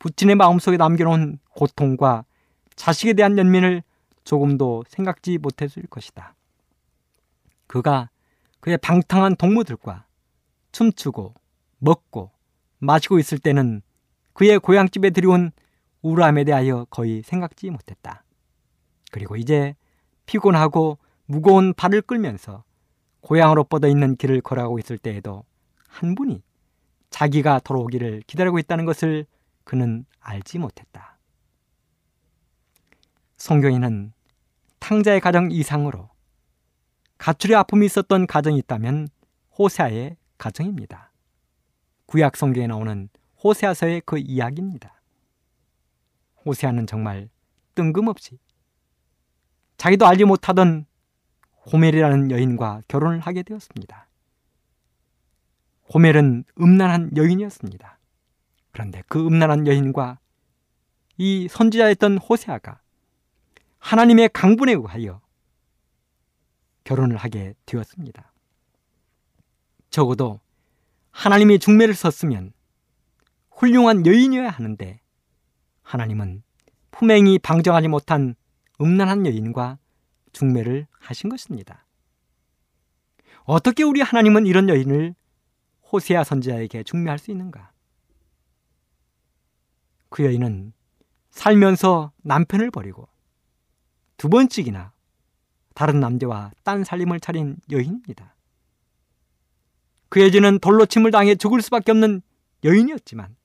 부친의 0.02 0.34
마음속에 0.34 0.78
남겨놓은 0.78 1.38
고통과 1.52 2.26
자식에 2.76 3.14
대한 3.14 3.38
연민을 3.38 3.84
조금도 4.24 4.84
생각지 4.88 5.38
못했을 5.38 5.84
것이다. 5.84 6.34
그가 7.68 8.10
그의 8.62 8.80
방탕한 8.80 9.36
동무들과 9.36 10.06
춤추고 10.72 11.36
먹고 11.78 12.32
마시고 12.80 13.20
있을 13.20 13.38
때는 13.38 13.84
그의 14.34 14.58
고향집에 14.58 15.12
들여온 15.12 15.52
우울함에 16.02 16.46
대하여 16.46 16.88
거의 16.90 17.22
생각지 17.22 17.70
못했다. 17.70 18.24
그리고 19.12 19.36
이제 19.36 19.76
피곤하고 20.26 20.98
무거운 21.28 21.76
발을 21.76 22.02
끌면서 22.02 22.64
고향으로 23.20 23.66
뻗어 23.66 23.88
있는 23.88 24.16
길을 24.16 24.42
걸어가고 24.42 24.80
있을 24.80 24.98
때에도 24.98 25.44
한 25.88 26.16
분이 26.16 26.42
자기가 27.12 27.60
돌아오기를 27.60 28.24
기다리고 28.26 28.58
있다는 28.58 28.86
것을 28.86 29.28
그는 29.64 30.06
알지 30.20 30.60
못했다. 30.60 31.18
성경에는 33.38 34.14
탕자의 34.80 35.20
가정 35.20 35.52
이상으로 35.52 36.10
가출의 37.18 37.56
아픔이 37.56 37.86
있었던 37.86 38.28
가정이 38.28 38.58
있다면 38.60 39.08
호세아의 39.58 40.18
가정입니다. 40.38 41.12
구약 42.08 42.36
성경에 42.36 42.68
나오는 42.68 43.10
호세아서의 43.44 44.02
그 44.06 44.18
이야기입니다. 44.18 45.02
호세아는 46.46 46.88
정말 46.88 47.30
뜬금없이 47.76 48.40
자기도 49.78 50.06
알지 50.06 50.26
못하던 50.26 50.86
호멜이라는 51.72 52.32
여인과 52.32 52.82
결혼을 52.88 53.20
하게 53.20 53.44
되었습니다. 53.44 54.08
호멜은 55.94 56.44
음란한 56.60 57.12
여인이었습니다. 57.16 58.00
그런데 58.72 59.04
그 59.08 59.26
음란한 59.26 59.68
여인과 59.68 60.20
이 61.18 61.48
선지자였던 61.50 62.18
호세아가 62.18 62.80
하나님의 63.80 64.30
강분에 64.34 64.74
의하여 64.74 65.22
결혼을 66.84 67.18
하게 67.18 67.54
되었습니다. 67.66 68.32
적어도 69.90 70.40
하나님이 71.12 71.60
중매를 71.60 71.94
썼으면 71.94 72.54
훌륭한 73.52 74.06
여인이어야 74.06 74.50
하는데 74.50 75.00
하나님은 75.84 76.44
품행이 76.92 77.40
방정하지 77.40 77.88
못한 77.88 78.36
음란한 78.80 79.26
여인과 79.26 79.78
중매를 80.32 80.88
하신 81.00 81.30
것입니다. 81.30 81.86
어떻게 83.44 83.84
우리 83.84 84.02
하나님은 84.02 84.46
이런 84.46 84.70
여인을 84.70 85.16
호세아 85.92 86.24
선지자에게 86.24 86.84
중매할 86.84 87.20
수 87.20 87.32
있는가? 87.32 87.71
그 90.12 90.26
여인은 90.26 90.74
살면서 91.32 92.12
남편을 92.18 92.70
버리고 92.70 93.08
두 94.18 94.30
번씩이나 94.30 94.92
다른 95.74 96.00
남자와 96.02 96.52
딴 96.64 96.84
살림을 96.84 97.22
차린 97.22 97.58
여인입니다. 97.72 98.36
그의 100.10 100.32
죄는 100.34 100.60
돌로 100.60 100.86
침을 100.86 101.12
당해 101.12 101.36
죽을 101.36 101.62
수밖에 101.62 101.92
없는 101.94 102.22
여인이었지만 102.66 103.36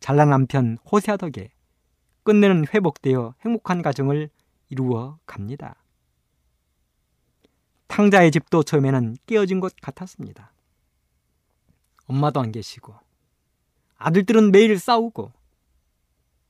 잘난 0.00 0.30
남편 0.30 0.76
호세아 0.90 1.16
덕에 1.16 1.52
끝내는 2.24 2.66
회복되어 2.74 3.36
행복한 3.44 3.82
가정을 3.82 4.28
이루어 4.70 5.20
갑니다. 5.24 5.76
탕자의 7.86 8.32
집도 8.32 8.64
처음에는 8.64 9.16
깨어진 9.26 9.60
것 9.60 9.72
같았습니다. 9.80 10.52
엄마도 12.06 12.40
안 12.40 12.50
계시고 12.50 13.09
아들들은 14.00 14.50
매일 14.50 14.78
싸우고 14.78 15.30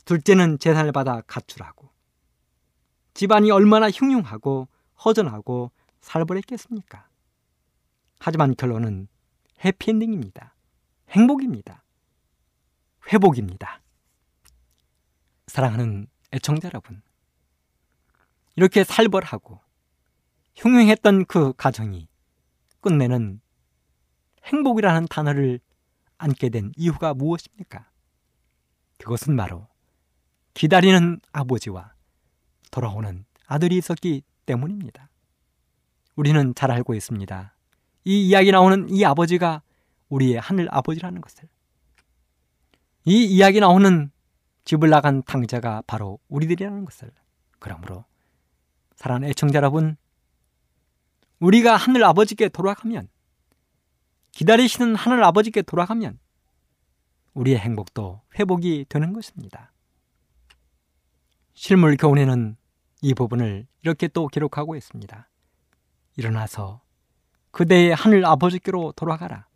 둘째는 0.05 0.61
재산을 0.61 0.93
받아 0.93 1.21
가출하고 1.23 1.91
집안이 3.13 3.51
얼마나 3.51 3.91
흉흉하고 3.91 4.69
허전하고 5.05 5.73
살벌했겠습니까? 6.01 7.09
하지만 8.21 8.55
결론은 8.55 9.09
해피엔딩입니다. 9.65 10.55
행복입니다. 11.11 11.83
회복입니다. 13.13 13.83
사랑하는 15.49 16.07
애청자 16.33 16.69
여러분. 16.69 17.03
이렇게 18.55 18.85
살벌하고 18.85 19.61
흉흉했던 20.55 21.25
그 21.25 21.53
가정이 21.55 22.07
끝내는 22.81 23.41
행복이라는 24.45 25.09
단어를 25.09 25.59
안게 26.21 26.51
된 26.51 26.73
이유가 26.77 27.15
무엇입니까? 27.15 27.89
그것은 28.99 29.37
바로 29.37 29.67
기다리는 30.55 31.21
아버지와 31.33 31.95
돌아오는 32.71 33.25
아들이 33.47 33.79
있었기 33.79 34.23
때문입니다. 34.47 35.09
우리는 36.17 36.55
잘 36.55 36.71
알고 36.71 36.95
있습니다. 36.95 37.55
이 38.05 38.29
이야기 38.29 38.53
나오는 38.53 38.89
이 38.91 39.05
아버지가 39.05 39.63
우리의 40.11 40.39
하늘 40.39 40.69
아버지라는 40.71 41.21
것을. 41.21 41.49
이 43.07 43.25
이야기 43.25 43.61
나오는 43.61 44.11
집을 44.65 44.91
나간 44.91 45.23
탕자가 45.23 45.83
바로 45.87 46.19
우리들이라는 46.29 46.85
것을. 46.85 47.11
그러므로 47.59 48.05
사랑하는 48.97 49.29
애청자 49.31 49.57
여러분, 49.57 49.97
우리가 51.39 51.77
하늘 51.77 52.05
아버지께 52.05 52.51
돌아가면 52.51 53.09
기다리시는 54.33 54.95
하늘 54.95 55.23
아버지께 55.25 55.63
돌아가면 55.63 56.19
우리의 57.35 57.59
행복도 57.59 58.23
회복이 58.39 58.87
되는 58.89 59.13
것입니다. 59.13 59.73
실물 61.55 61.97
교훈에는 61.97 62.57
이 63.03 63.15
부분을 63.15 63.67
이렇게 63.83 64.09
또 64.09 64.27
기록하고 64.29 64.77
있습니다. 64.77 65.29
일어나서 66.17 66.83
그대의 67.51 67.95
하늘 67.95 68.25
아버지께로 68.25 68.93
돌아가라. 68.93 69.47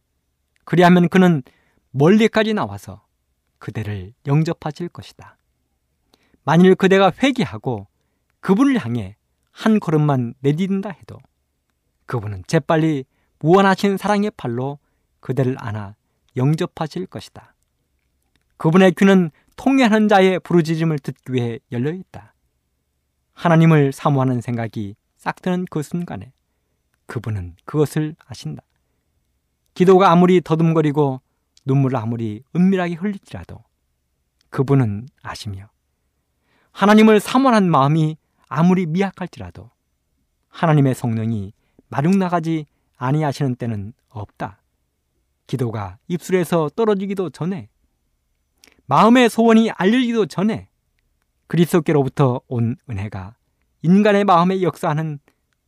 그리하면 0.65 1.09
그는 1.09 1.43
멀리까지 1.91 2.55
나와서 2.55 3.07
그대를 3.59 4.15
영접하실 4.27 4.89
것이다. 4.89 5.39
만일 6.43 6.75
그대가 6.75 7.13
회개하고 7.23 7.87
그분을 8.41 8.85
향해 8.85 9.17
한 9.51 9.81
걸음만 9.81 10.35
내딛는다 10.41 10.91
해도 10.91 11.19
그분은 12.07 12.45
재빨리 12.47 13.05
무한하신 13.41 13.97
사랑의 13.97 14.31
팔로 14.37 14.79
그대를 15.21 15.57
안아 15.59 15.95
영접하실 16.37 17.07
것이다. 17.07 17.55
그분의 18.57 18.93
귀는 18.93 19.31
통해하는 19.57 20.09
자의 20.09 20.39
부르짖음을 20.41 20.99
듣기 20.99 21.33
위해 21.33 21.59
열려 21.73 21.93
있다. 21.93 22.35
하나님을 23.35 23.93
사모하는 23.93 24.41
생각이 24.41 24.97
싹 25.17 25.41
트는 25.43 25.67
그 25.71 25.83
순간에 25.83 26.33
그분은 27.07 27.57
그것을 27.65 28.17
아신다. 28.27 28.63
기도가 29.75 30.11
아무리 30.11 30.41
더듬거리고 30.41 31.21
눈물을 31.65 31.97
아무리 31.99 32.43
은밀하게 32.55 32.95
흘릴지라도 32.95 33.63
그분은 34.51 35.09
아시며 35.23 35.69
하나님을 36.73 37.21
사모하는 37.21 37.71
마음이 37.71 38.17
아무리 38.49 38.87
미약할지라도 38.87 39.71
하나님의 40.49 40.95
성령이 40.95 41.53
마중 41.89 42.19
나가지 42.19 42.67
아니하시는 42.97 43.57
때는 43.57 43.93
없다. 44.09 44.61
기도가 45.47 45.99
입술에서 46.09 46.71
떨어지기도 46.71 47.31
전에 47.31 47.69
마음의 48.87 49.31
소원이 49.31 49.71
알려지기도 49.71 50.27
전에 50.27 50.69
그리스도께로부터 51.47 52.41
온 52.49 52.77
은혜가 52.89 53.37
인간의 53.83 54.25
마음에 54.25 54.63
역사하는 54.63 55.19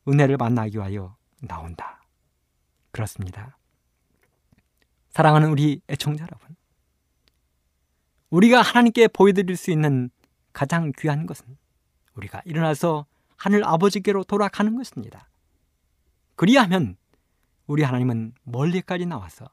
은혜를 0.09 0.37
만나기 0.37 0.79
위하여 0.79 1.17
나온다. 1.41 2.03
그렇습니다. 2.91 3.59
사랑하는 5.11 5.51
우리 5.51 5.81
애청자 5.89 6.25
여러분. 6.25 6.57
우리가 8.31 8.63
하나님께 8.63 9.09
보여드릴 9.09 9.57
수 9.57 9.71
있는 9.71 10.11
가장 10.53 10.93
귀한 10.99 11.27
것은 11.27 11.57
우리가 12.15 12.43
일어나서 12.45 13.07
하늘 13.37 13.65
아버지께로 13.65 14.25
돌아가는 14.25 14.75
것입니다. 14.75 15.29
그리하면 16.35 16.97
우리 17.67 17.83
하나님은 17.83 18.35
멀리까지 18.45 19.07
나와서 19.07 19.49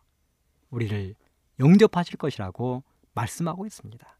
우리를 0.69 1.15
영접하실 1.59 2.17
것이라고 2.17 2.83
말씀하고 3.13 3.65
있습니다. 3.65 4.17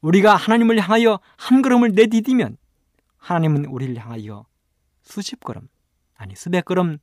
우리가 0.00 0.34
하나님을 0.34 0.80
향하여 0.80 1.20
한 1.36 1.62
걸음을 1.62 1.92
내디디면 1.92 2.56
하나님은 3.18 3.66
우리를 3.66 3.96
향하여 3.96 4.46
수십 5.02 5.40
걸음, 5.40 5.68
아니 6.16 6.34
수백 6.34 6.64
걸음, 6.64 6.98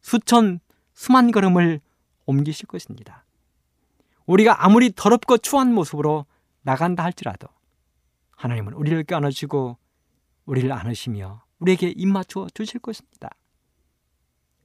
수천, 0.00 0.60
수만 0.92 1.30
걸음을 1.30 1.80
옮기실 2.26 2.66
것입니다. 2.66 3.24
우리가 4.26 4.64
아무리 4.64 4.92
더럽고 4.94 5.38
추한 5.38 5.74
모습으로 5.74 6.26
나간다 6.62 7.04
할지라도 7.04 7.48
하나님은 8.36 8.72
우리를 8.74 9.02
껴안으시고 9.04 9.76
우리를 10.46 10.72
안으시며 10.72 11.42
우리에게 11.58 11.90
입맞추어 11.90 12.48
주실 12.54 12.80
것입니다. 12.80 13.30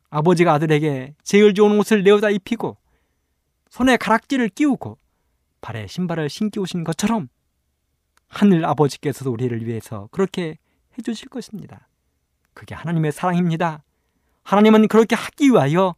아버지가 0.10 0.53
아들에게 0.53 1.16
제일 1.24 1.53
좋은 1.53 1.78
옷을 1.80 2.03
내어다 2.03 2.30
입히고 2.30 2.78
손에 3.70 3.97
가락지를 3.97 4.49
끼우고 4.49 4.97
발에 5.62 5.88
신발을 5.88 6.30
신기 6.30 6.60
오신 6.60 6.84
것처럼 6.84 7.30
하늘 8.28 8.66
아버지께서도 8.66 9.32
우리를 9.32 9.66
위해서 9.66 10.07
그렇게 10.12 10.57
해주실 10.97 11.30
것입니다. 11.30 11.88
그게 12.53 12.76
하나님의 12.76 13.12
사랑입니다. 13.12 13.84
하나님은 14.43 14.88
그렇게 14.88 15.16
하기 15.16 15.49
위하여 15.49 15.95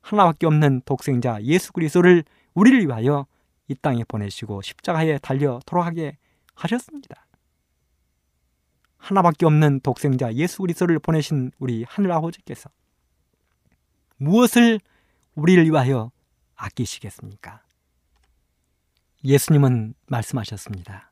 하나밖에 0.00 0.46
없는 0.46 0.82
독생자 0.84 1.42
예수 1.42 1.72
그리스도를 1.72 2.24
우리를 2.54 2.86
위하여 2.86 3.26
이 3.68 3.74
땅에 3.74 4.04
보내시고 4.04 4.62
십자가에 4.62 5.18
달려 5.18 5.60
돌아가게 5.66 6.16
하셨습니다. 6.54 7.26
하나밖에 8.96 9.46
없는 9.46 9.80
독생자 9.80 10.32
예수 10.34 10.58
그리스도를 10.62 10.98
보내신 10.98 11.52
우리 11.58 11.84
하늘 11.88 12.12
아버지께서 12.12 12.70
무엇을 14.20 14.80
우리를 15.34 15.64
위하여 15.64 16.12
아끼시겠습니까? 16.54 17.62
예수님은 19.24 19.94
말씀하셨습니다. 20.06 21.10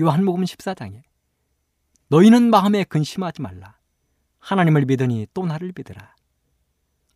요한복음 0.00 0.42
14장에 0.42 1.02
너희는 2.08 2.50
마음에 2.50 2.82
근심하지 2.82 3.42
말라. 3.42 3.78
하나님을 4.40 4.86
믿으니 4.86 5.28
또 5.32 5.46
나를 5.46 5.72
믿으라. 5.76 6.16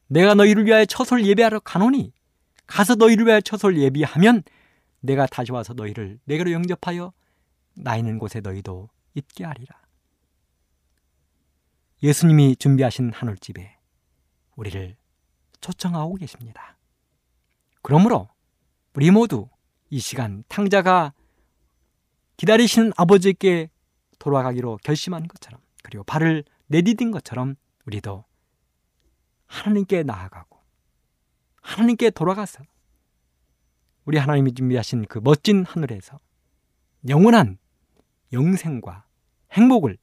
내가 0.07 0.35
너희를 0.35 0.65
위하여 0.65 0.85
처소를 0.85 1.27
예배하러 1.27 1.59
가노니 1.59 2.13
가서 2.69 2.95
너희를 2.95 3.27
위하여 3.27 3.41
처소를 3.41 3.79
예비하면 3.79 4.45
내가 5.01 5.27
다시 5.27 5.51
와서 5.51 5.75
너희를 5.75 6.21
내게로 6.25 6.53
영접하여 6.53 7.13
나 7.75 7.97
있는 7.97 8.21
곳에 8.21 8.41
너희도 8.41 8.89
있게 9.15 9.45
하리라. 9.45 9.77
예수님이 12.01 12.55
준비하신 12.57 13.13
하늘집에 13.13 13.77
우리를 14.55 14.97
초청하고 15.67 16.15
계십니다. 16.15 16.77
그러므로 17.83 18.29
우리 18.95 19.11
모두 19.11 19.49
이 19.91 19.99
시간 19.99 20.45
탕자가 20.49 21.13
기다리시는 22.37 22.93
아버지께 22.97 23.71
돌아가기로 24.21 24.79
결심한 24.85 25.27
것처럼 25.27 25.61
그리고 25.83 26.05
발을 26.05 26.45
내디딘 26.69 27.11
것처럼 27.11 27.57
우리도 27.87 28.25
하나님께 29.47 30.05
나아가고 30.05 30.59
하나님께 31.63 32.11
돌아가서 32.11 32.63
우리 34.05 34.19
하나님이 34.19 34.55
준비하신 34.55 35.07
그 35.07 35.21
멋진 35.23 35.65
하늘에서 35.65 36.21
영원한 37.09 37.59
영생과 38.33 39.05
행복을 39.53 39.99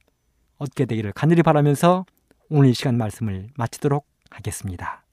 얻게 0.58 0.84
되기를 0.84 1.12
간절히 1.12 1.42
바라면서 1.42 2.04
오늘 2.50 2.68
이 2.68 2.74
시간 2.74 2.98
말씀을 2.98 3.48
마치도록 3.56 4.06
하겠습니다. 4.30 5.03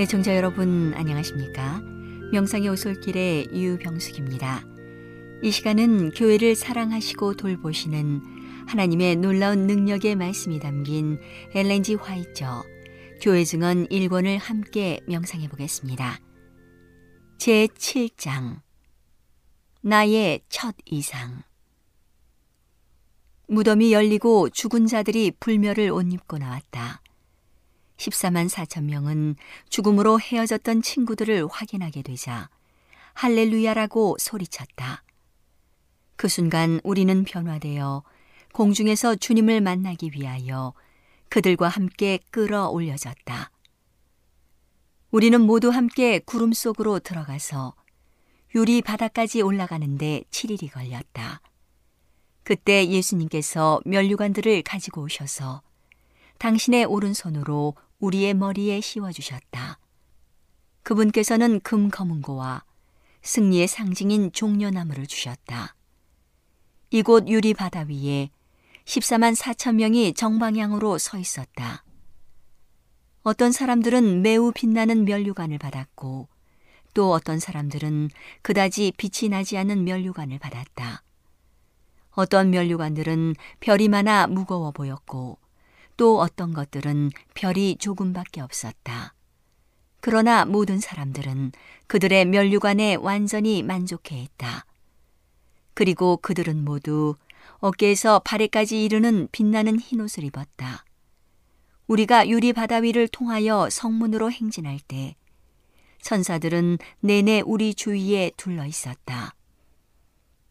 애청자 0.00 0.36
여러분 0.36 0.94
안녕하십니까? 0.94 1.80
명상의 2.30 2.68
오솔길의 2.68 3.48
유병숙입니다. 3.52 4.62
이 5.42 5.50
시간은 5.50 6.12
교회를 6.12 6.54
사랑하시고 6.54 7.34
돌보시는 7.34 8.22
하나님의 8.68 9.16
놀라운 9.16 9.66
능력의 9.66 10.14
말씀이 10.14 10.60
담긴 10.60 11.18
엘렌지 11.52 11.96
화이처 11.96 12.62
교회 13.20 13.42
증언 13.42 13.88
1권을 13.88 14.38
함께 14.38 15.00
명상해 15.08 15.48
보겠습니다. 15.48 16.20
제 17.38 17.66
7장 17.66 18.60
나의 19.80 20.42
첫 20.48 20.76
이상 20.86 21.42
무덤이 23.48 23.92
열리고 23.92 24.50
죽은 24.50 24.86
자들이 24.86 25.32
불멸을 25.40 25.90
옷 25.90 26.12
입고 26.12 26.38
나왔다. 26.38 27.02
14만 27.98 28.48
4천 28.48 28.84
명은 28.84 29.36
죽음으로 29.68 30.20
헤어졌던 30.20 30.82
친구들을 30.82 31.46
확인하게 31.50 32.02
되자 32.02 32.48
할렐루야라고 33.14 34.16
소리쳤다. 34.18 35.02
그 36.16 36.28
순간 36.28 36.80
우리는 36.84 37.24
변화되어 37.24 38.02
공중에서 38.52 39.16
주님을 39.16 39.60
만나기 39.60 40.10
위하여 40.14 40.72
그들과 41.28 41.68
함께 41.68 42.18
끌어올려졌다. 42.30 43.50
우리는 45.10 45.40
모두 45.40 45.70
함께 45.70 46.18
구름 46.18 46.52
속으로 46.52 47.00
들어가서 47.00 47.74
유리 48.54 48.82
바닥까지 48.82 49.42
올라가는데 49.42 50.24
7일이 50.30 50.72
걸렸다. 50.72 51.40
그때 52.44 52.88
예수님께서 52.88 53.80
면류관들을 53.84 54.62
가지고 54.62 55.02
오셔서 55.02 55.62
당신의 56.38 56.84
오른손으로 56.86 57.74
우리의 57.98 58.34
머리에 58.34 58.80
씌워주셨다. 58.80 59.78
그분께서는 60.82 61.60
금 61.60 61.90
검은고와 61.90 62.64
승리의 63.22 63.66
상징인 63.68 64.32
종려나무를 64.32 65.06
주셨다. 65.06 65.74
이곳 66.90 67.28
유리 67.28 67.52
바다 67.54 67.80
위에 67.80 68.30
14만 68.84 69.36
4천 69.36 69.74
명이 69.74 70.14
정방향으로 70.14 70.96
서 70.98 71.18
있었다. 71.18 71.84
어떤 73.22 73.52
사람들은 73.52 74.22
매우 74.22 74.52
빛나는 74.52 75.04
면류관을 75.04 75.58
받았고 75.58 76.28
또 76.94 77.12
어떤 77.12 77.38
사람들은 77.38 78.08
그다지 78.42 78.92
빛이 78.96 79.28
나지 79.28 79.58
않은 79.58 79.84
면류관을 79.84 80.38
받았다. 80.38 81.02
어떤 82.12 82.50
면류관들은 82.50 83.34
별이 83.60 83.88
많아 83.88 84.28
무거워 84.28 84.70
보였고 84.70 85.38
또 85.98 86.20
어떤 86.20 86.54
것들은 86.54 87.10
별이 87.34 87.76
조금밖에 87.76 88.40
없었다. 88.40 89.14
그러나 90.00 90.44
모든 90.46 90.78
사람들은 90.78 91.52
그들의 91.88 92.24
면류관에 92.24 92.94
완전히 92.94 93.62
만족해 93.64 94.16
했다. 94.22 94.64
그리고 95.74 96.16
그들은 96.16 96.64
모두 96.64 97.16
어깨에서 97.58 98.20
발에까지 98.20 98.84
이르는 98.84 99.28
빛나는 99.32 99.80
흰옷을 99.80 100.22
입었다. 100.24 100.84
우리가 101.88 102.28
유리 102.28 102.52
바다 102.52 102.76
위를 102.76 103.08
통하여 103.08 103.68
성문으로 103.68 104.30
행진할 104.30 104.78
때 104.78 105.16
천사들은 106.00 106.78
내내 107.00 107.42
우리 107.44 107.74
주위에 107.74 108.30
둘러 108.36 108.64
있었다. 108.64 109.34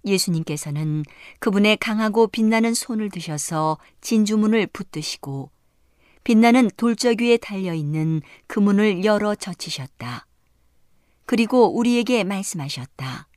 예수님께서는 0.07 1.03
그분의 1.39 1.77
강하고 1.77 2.27
빛나는 2.27 2.73
손을 2.73 3.09
드셔서 3.09 3.77
진주문을 4.01 4.67
붙드시고 4.67 5.51
빛나는 6.23 6.69
돌적 6.75 7.21
위에 7.21 7.37
달려 7.37 7.73
있는 7.73 8.21
그 8.47 8.59
문을 8.59 9.05
열어 9.05 9.35
젖히셨다. 9.35 10.27
그리고 11.25 11.77
우리에게 11.77 12.23
말씀하셨다. 12.23 13.27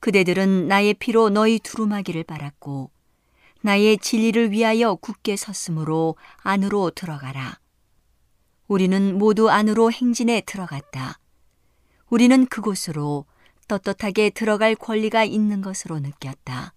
그대들은 0.00 0.68
나의 0.68 0.94
피로 0.94 1.30
너희 1.30 1.58
두루마기를 1.58 2.24
빨았고 2.24 2.90
나의 3.62 3.98
진리를 3.98 4.52
위하여 4.52 4.94
굳게 4.94 5.36
섰으므로 5.36 6.16
안으로 6.42 6.90
들어가라. 6.90 7.58
우리는 8.68 9.18
모두 9.18 9.50
안으로 9.50 9.90
행진에 9.90 10.42
들어갔다. 10.42 11.18
우리는 12.08 12.46
그곳으로 12.46 13.24
떳떳하게 13.68 14.30
들어갈 14.30 14.74
권리가 14.74 15.24
있는 15.24 15.60
것으로 15.60 16.00
느꼈다. 16.00 16.74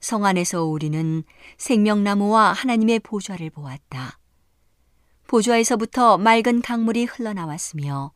성 0.00 0.24
안에서 0.24 0.64
우리는 0.64 1.22
생명나무와 1.58 2.52
하나님의 2.52 3.00
보좌를 3.00 3.50
보았다. 3.50 4.18
보좌에서부터 5.26 6.18
맑은 6.18 6.62
강물이 6.62 7.04
흘러나왔으며 7.04 8.12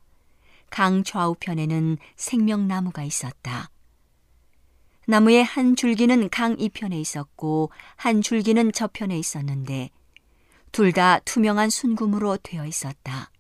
강 0.71 1.03
좌우편에는 1.03 1.99
생명나무가 2.17 3.03
있었다. 3.03 3.71
나무의 5.07 5.43
한 5.43 5.75
줄기는 5.75 6.29
강 6.31 6.57
이편에 6.59 6.99
있었고 7.01 7.73
한 7.97 8.23
줄기는 8.23 8.71
저편에 8.71 9.19
있었는데 9.19 9.91
둘 10.71 10.93
다 10.93 11.19
투명한 11.21 11.69
순금으로 11.71 12.37
되어 12.37 12.65
있었다. 12.65 13.31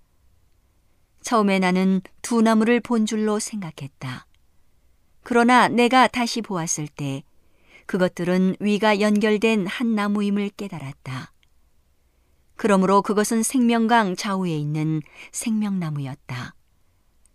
처음에 1.22 1.58
나는 1.58 2.00
두 2.22 2.42
나무를 2.42 2.80
본 2.80 3.06
줄로 3.06 3.38
생각했다. 3.38 4.26
그러나 5.22 5.68
내가 5.68 6.08
다시 6.08 6.40
보았을 6.40 6.88
때 6.88 7.22
그것들은 7.86 8.56
위가 8.60 9.00
연결된 9.00 9.66
한 9.66 9.94
나무임을 9.94 10.50
깨달았다. 10.50 11.32
그러므로 12.56 13.02
그것은 13.02 13.42
생명강 13.42 14.16
좌우에 14.16 14.54
있는 14.54 15.02
생명나무였다. 15.32 16.54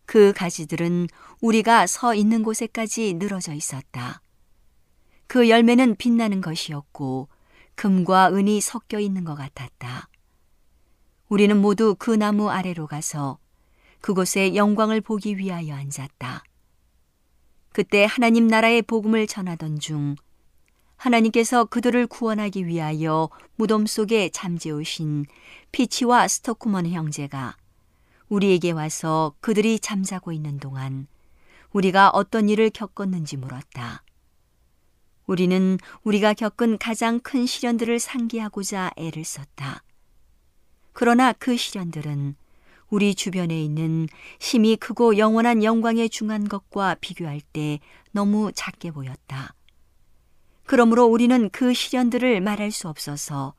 그 0.05 0.33
가지들은 0.33 1.07
우리가 1.41 1.87
서 1.87 2.13
있는 2.13 2.43
곳에까지 2.43 3.15
늘어져 3.15 3.53
있었다. 3.53 4.21
그 5.27 5.49
열매는 5.49 5.95
빛나는 5.95 6.41
것이었고 6.41 7.27
금과 7.75 8.31
은이 8.33 8.61
섞여 8.61 8.99
있는 8.99 9.25
것 9.25 9.35
같았다. 9.35 10.07
우리는 11.27 11.59
모두 11.59 11.95
그 11.97 12.11
나무 12.11 12.49
아래로 12.49 12.87
가서 12.87 13.39
그곳에 14.05 14.53
영광을 14.53 15.01
보기 15.01 15.39
위하여 15.39 15.73
앉았다. 15.73 16.43
그때 17.71 18.05
하나님 18.07 18.45
나라의 18.45 18.83
복음을 18.83 19.25
전하던 19.25 19.79
중 19.79 20.15
하나님께서 20.95 21.65
그들을 21.65 22.05
구원하기 22.05 22.67
위하여 22.67 23.29
무덤 23.55 23.87
속에 23.87 24.29
잠재우신 24.29 25.25
피치와 25.71 26.27
스토쿠먼 26.27 26.85
형제가 26.85 27.57
우리에게 28.29 28.69
와서 28.69 29.33
그들이 29.41 29.79
잠자고 29.79 30.31
있는 30.31 30.59
동안 30.59 31.07
우리가 31.73 32.11
어떤 32.11 32.47
일을 32.47 32.69
겪었는지 32.69 33.37
물었다. 33.37 34.03
우리는 35.25 35.79
우리가 36.03 36.35
겪은 36.35 36.77
가장 36.77 37.19
큰 37.21 37.47
시련들을 37.47 37.97
상기하고자 37.99 38.91
애를 38.97 39.25
썼다. 39.25 39.81
그러나 40.93 41.33
그 41.33 41.57
시련들은 41.57 42.35
우리 42.95 43.13
주변에 43.13 43.61
있는 43.61 44.07
힘이 44.39 44.77
크고 44.77 45.17
영원한 45.17 45.65
영광에 45.65 46.07
중한 46.07 46.47
것과 46.47 46.95
비교할 47.01 47.41
때 47.41 47.79
너무 48.13 48.53
작게 48.55 48.91
보였다. 48.91 49.53
그러므로 50.65 51.03
우리는 51.03 51.49
그 51.49 51.73
시련들을 51.73 52.39
말할 52.39 52.71
수 52.71 52.87
없어서 52.87 53.53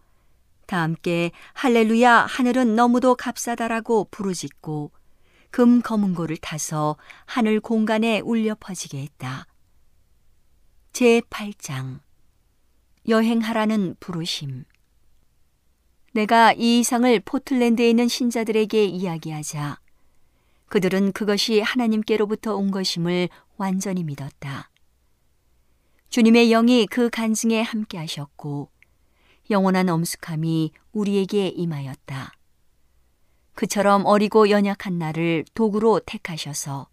다 0.66 0.80
함께 0.80 1.32
할렐루야 1.52 2.24
하늘은 2.24 2.76
너무도 2.76 3.14
값싸다라고 3.14 4.08
부르짖고 4.10 4.92
금 5.50 5.82
검은고를 5.82 6.38
타서 6.38 6.96
하늘 7.26 7.60
공간에 7.60 8.20
울려 8.20 8.56
퍼지게 8.58 9.02
했다. 9.02 9.46
제 10.94 11.20
8장 11.28 12.00
여행하라는 13.06 13.96
부르심 14.00 14.64
내가 16.16 16.54
이 16.54 16.80
이상을 16.80 17.20
포틀랜드에 17.26 17.90
있는 17.90 18.08
신자들에게 18.08 18.86
이야기하자 18.86 19.78
그들은 20.68 21.12
그것이 21.12 21.60
하나님께로부터 21.60 22.56
온 22.56 22.70
것임을 22.70 23.28
완전히 23.58 24.02
믿었다. 24.02 24.70
주님의 26.08 26.48
영이 26.48 26.86
그 26.86 27.10
간증에 27.10 27.60
함께 27.60 27.98
하셨고 27.98 28.70
영원한 29.50 29.90
엄숙함이 29.90 30.72
우리에게 30.92 31.48
임하였다. 31.48 32.32
그처럼 33.54 34.06
어리고 34.06 34.48
연약한 34.48 34.98
나를 34.98 35.44
도구로 35.52 36.00
택하셔서 36.00 36.88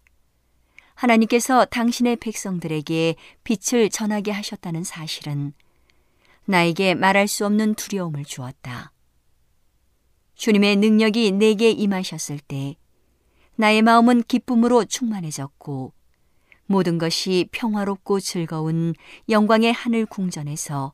하나님께서 0.96 1.64
당신의 1.64 2.16
백성들에게 2.16 3.16
빛을 3.42 3.88
전하게 3.88 4.32
하셨다는 4.32 4.84
사실은 4.84 5.54
나에게 6.44 6.94
말할 6.94 7.26
수 7.26 7.46
없는 7.46 7.74
두려움을 7.74 8.26
주었다. 8.26 8.93
주님의 10.34 10.76
능력이 10.76 11.32
내게 11.32 11.70
임하셨을 11.70 12.38
때 12.38 12.76
나의 13.56 13.82
마음은 13.82 14.24
기쁨으로 14.24 14.84
충만해졌고 14.84 15.92
모든 16.66 16.98
것이 16.98 17.48
평화롭고 17.52 18.20
즐거운 18.20 18.94
영광의 19.28 19.72
하늘 19.72 20.06
궁전에서 20.06 20.92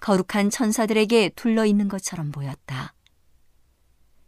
거룩한 0.00 0.50
천사들에게 0.50 1.30
둘러 1.30 1.66
있는 1.66 1.88
것처럼 1.88 2.30
보였다. 2.32 2.94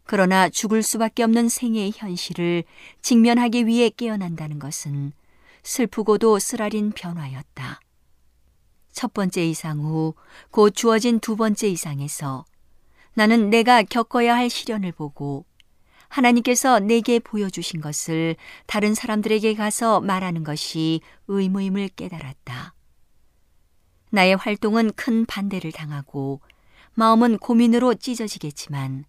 그러나 0.04 0.48
죽을 0.48 0.82
수밖에 0.82 1.22
없는 1.22 1.48
생애의 1.48 1.92
현실을 1.94 2.64
직면하기 3.00 3.66
위해 3.66 3.88
깨어난다는 3.88 4.58
것은 4.58 5.12
슬프고도 5.62 6.38
쓰라린 6.38 6.90
변화였다. 6.90 7.80
첫 8.90 9.14
번째 9.14 9.46
이상 9.46 9.80
후 9.80 10.14
곧 10.50 10.74
주어진 10.74 11.20
두 11.20 11.36
번째 11.36 11.68
이상에서 11.68 12.44
나는 13.14 13.50
내가 13.50 13.82
겪어야 13.82 14.36
할 14.36 14.48
시련을 14.48 14.92
보고 14.92 15.44
하나님께서 16.08 16.78
내게 16.78 17.18
보여주신 17.18 17.80
것을 17.80 18.36
다른 18.66 18.94
사람들에게 18.94 19.54
가서 19.54 20.00
말하는 20.00 20.44
것이 20.44 21.00
의무임을 21.28 21.88
깨달았다. 21.96 22.74
나의 24.10 24.36
활동은 24.36 24.92
큰 24.92 25.24
반대를 25.24 25.72
당하고 25.72 26.40
마음은 26.94 27.38
고민으로 27.38 27.94
찢어지겠지만 27.94 29.06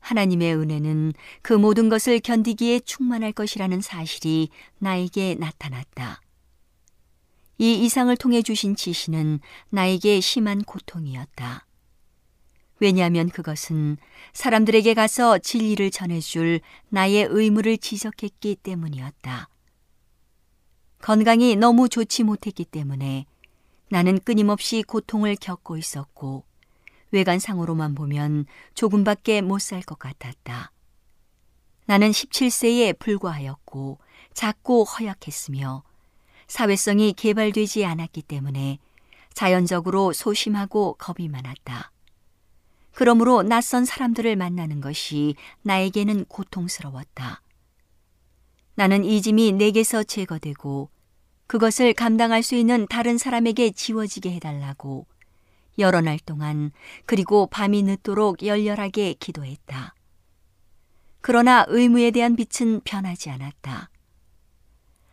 하나님의 0.00 0.54
은혜는 0.54 1.14
그 1.40 1.54
모든 1.54 1.88
것을 1.88 2.20
견디기에 2.20 2.80
충만할 2.80 3.32
것이라는 3.32 3.80
사실이 3.80 4.50
나에게 4.78 5.36
나타났다. 5.36 6.20
이 7.56 7.84
이상을 7.84 8.14
통해 8.18 8.42
주신 8.42 8.76
지시는 8.76 9.40
나에게 9.70 10.20
심한 10.20 10.62
고통이었다. 10.62 11.66
왜냐하면 12.84 13.30
그것은 13.30 13.96
사람들에게 14.34 14.92
가서 14.92 15.38
진리를 15.38 15.90
전해줄 15.90 16.60
나의 16.90 17.28
의무를 17.30 17.78
지적했기 17.78 18.56
때문이었다. 18.56 19.48
건강이 21.00 21.56
너무 21.56 21.88
좋지 21.88 22.24
못했기 22.24 22.66
때문에 22.66 23.24
나는 23.88 24.18
끊임없이 24.18 24.82
고통을 24.82 25.36
겪고 25.36 25.78
있었고 25.78 26.44
외관상으로만 27.10 27.94
보면 27.94 28.44
조금밖에 28.74 29.40
못 29.40 29.62
살 29.62 29.80
것 29.82 29.98
같았다. 29.98 30.70
나는 31.86 32.10
17세에 32.10 32.98
불과하였고 32.98 33.98
작고 34.34 34.84
허약했으며 34.84 35.84
사회성이 36.48 37.14
개발되지 37.14 37.86
않았기 37.86 38.20
때문에 38.22 38.78
자연적으로 39.32 40.12
소심하고 40.12 40.96
겁이 40.98 41.28
많았다. 41.30 41.93
그러므로 42.94 43.42
낯선 43.42 43.84
사람들을 43.84 44.36
만나는 44.36 44.80
것이 44.80 45.34
나에게는 45.62 46.26
고통스러웠다. 46.26 47.42
나는 48.76 49.04
이 49.04 49.20
짐이 49.20 49.52
내게서 49.52 50.02
제거되고 50.04 50.90
그것을 51.46 51.92
감당할 51.92 52.42
수 52.42 52.54
있는 52.54 52.86
다른 52.88 53.18
사람에게 53.18 53.72
지워지게 53.72 54.32
해달라고 54.32 55.06
여러 55.78 56.00
날 56.00 56.18
동안 56.18 56.70
그리고 57.04 57.46
밤이 57.46 57.82
늦도록 57.82 58.44
열렬하게 58.44 59.14
기도했다. 59.14 59.94
그러나 61.20 61.64
의무에 61.68 62.10
대한 62.10 62.36
빛은 62.36 62.82
변하지 62.84 63.30
않았다. 63.30 63.90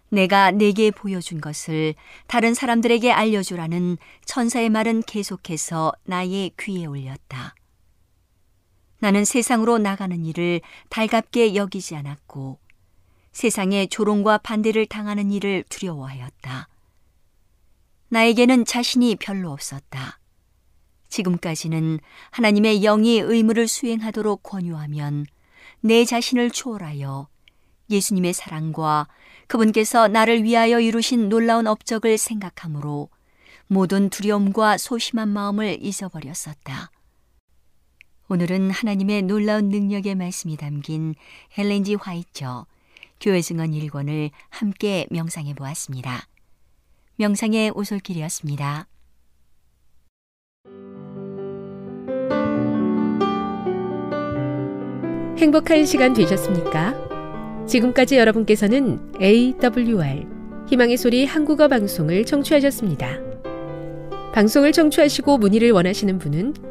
내가 0.10 0.52
내게 0.52 0.92
보여준 0.92 1.40
것을 1.40 1.96
다른 2.28 2.54
사람들에게 2.54 3.12
알려주라는 3.12 3.98
천사의 4.26 4.70
말은 4.70 5.04
계속해서 5.04 5.94
나의 6.04 6.52
귀에 6.60 6.86
올렸다. 6.86 7.56
나는 9.02 9.26
세상으로 9.26 9.80
나가는 9.80 10.24
일을 10.26 10.62
달갑게 10.90 11.56
여기지 11.56 11.96
않았고 11.96 12.60
세상의 13.32 13.88
조롱과 13.88 14.40
반대를 14.40 14.86
당하는 14.86 15.32
일을 15.32 15.64
두려워하였다. 15.70 16.70
나에게는 18.10 18.64
자신이 18.66 19.16
별로 19.16 19.52
없었다. 19.52 20.20
지금까지는 21.10 22.00
하나님의 22.30 22.82
영이 22.82 23.20
의무를 23.20 23.68
수행하도록 23.68 24.44
권유하면 24.44 25.26
내 25.80 26.06
자신을 26.06 26.52
초월하여 26.52 27.28
예수님의 27.90 28.34
사랑과 28.34 29.08
그분께서 29.48 30.10
나를 30.10 30.44
위하여 30.44 30.80
이루신 30.80 31.28
놀라운 31.28 31.66
업적을 31.66 32.20
생각하므로 32.20 33.10
모든 33.66 34.12
두려움과 34.12 34.78
소심한 34.78 35.30
마음을 35.30 35.80
잊어버렸었다. 35.82 36.92
오늘은 38.32 38.72
하나님의 38.72 39.24
놀라운 39.24 39.68
능력의 39.68 40.16
말씀이 40.16 40.56
담긴 40.56 41.16
헬렌지 41.58 41.96
화이처 41.96 42.66
교회 43.20 43.42
증언 43.42 43.72
1권을 43.72 44.30
함께 44.48 45.06
명상해 45.10 45.54
보았습니다. 45.54 46.30
명상의 47.18 47.74
오솔길이었습니다. 47.76 48.88
행복한 55.38 55.86
시간 55.86 56.14
되셨습니까? 56.14 57.66
지금까지 57.68 58.16
여러분께서는 58.16 59.12
AWR 59.22 60.26
희망의 60.70 60.96
소리 60.96 61.26
한국어 61.26 61.68
방송을 61.68 62.24
청취하셨습니다. 62.26 63.10
방송을 64.34 64.72
청취하시고 64.72 65.38
문의를 65.38 65.72
원하시는 65.72 66.18
분은 66.18 66.71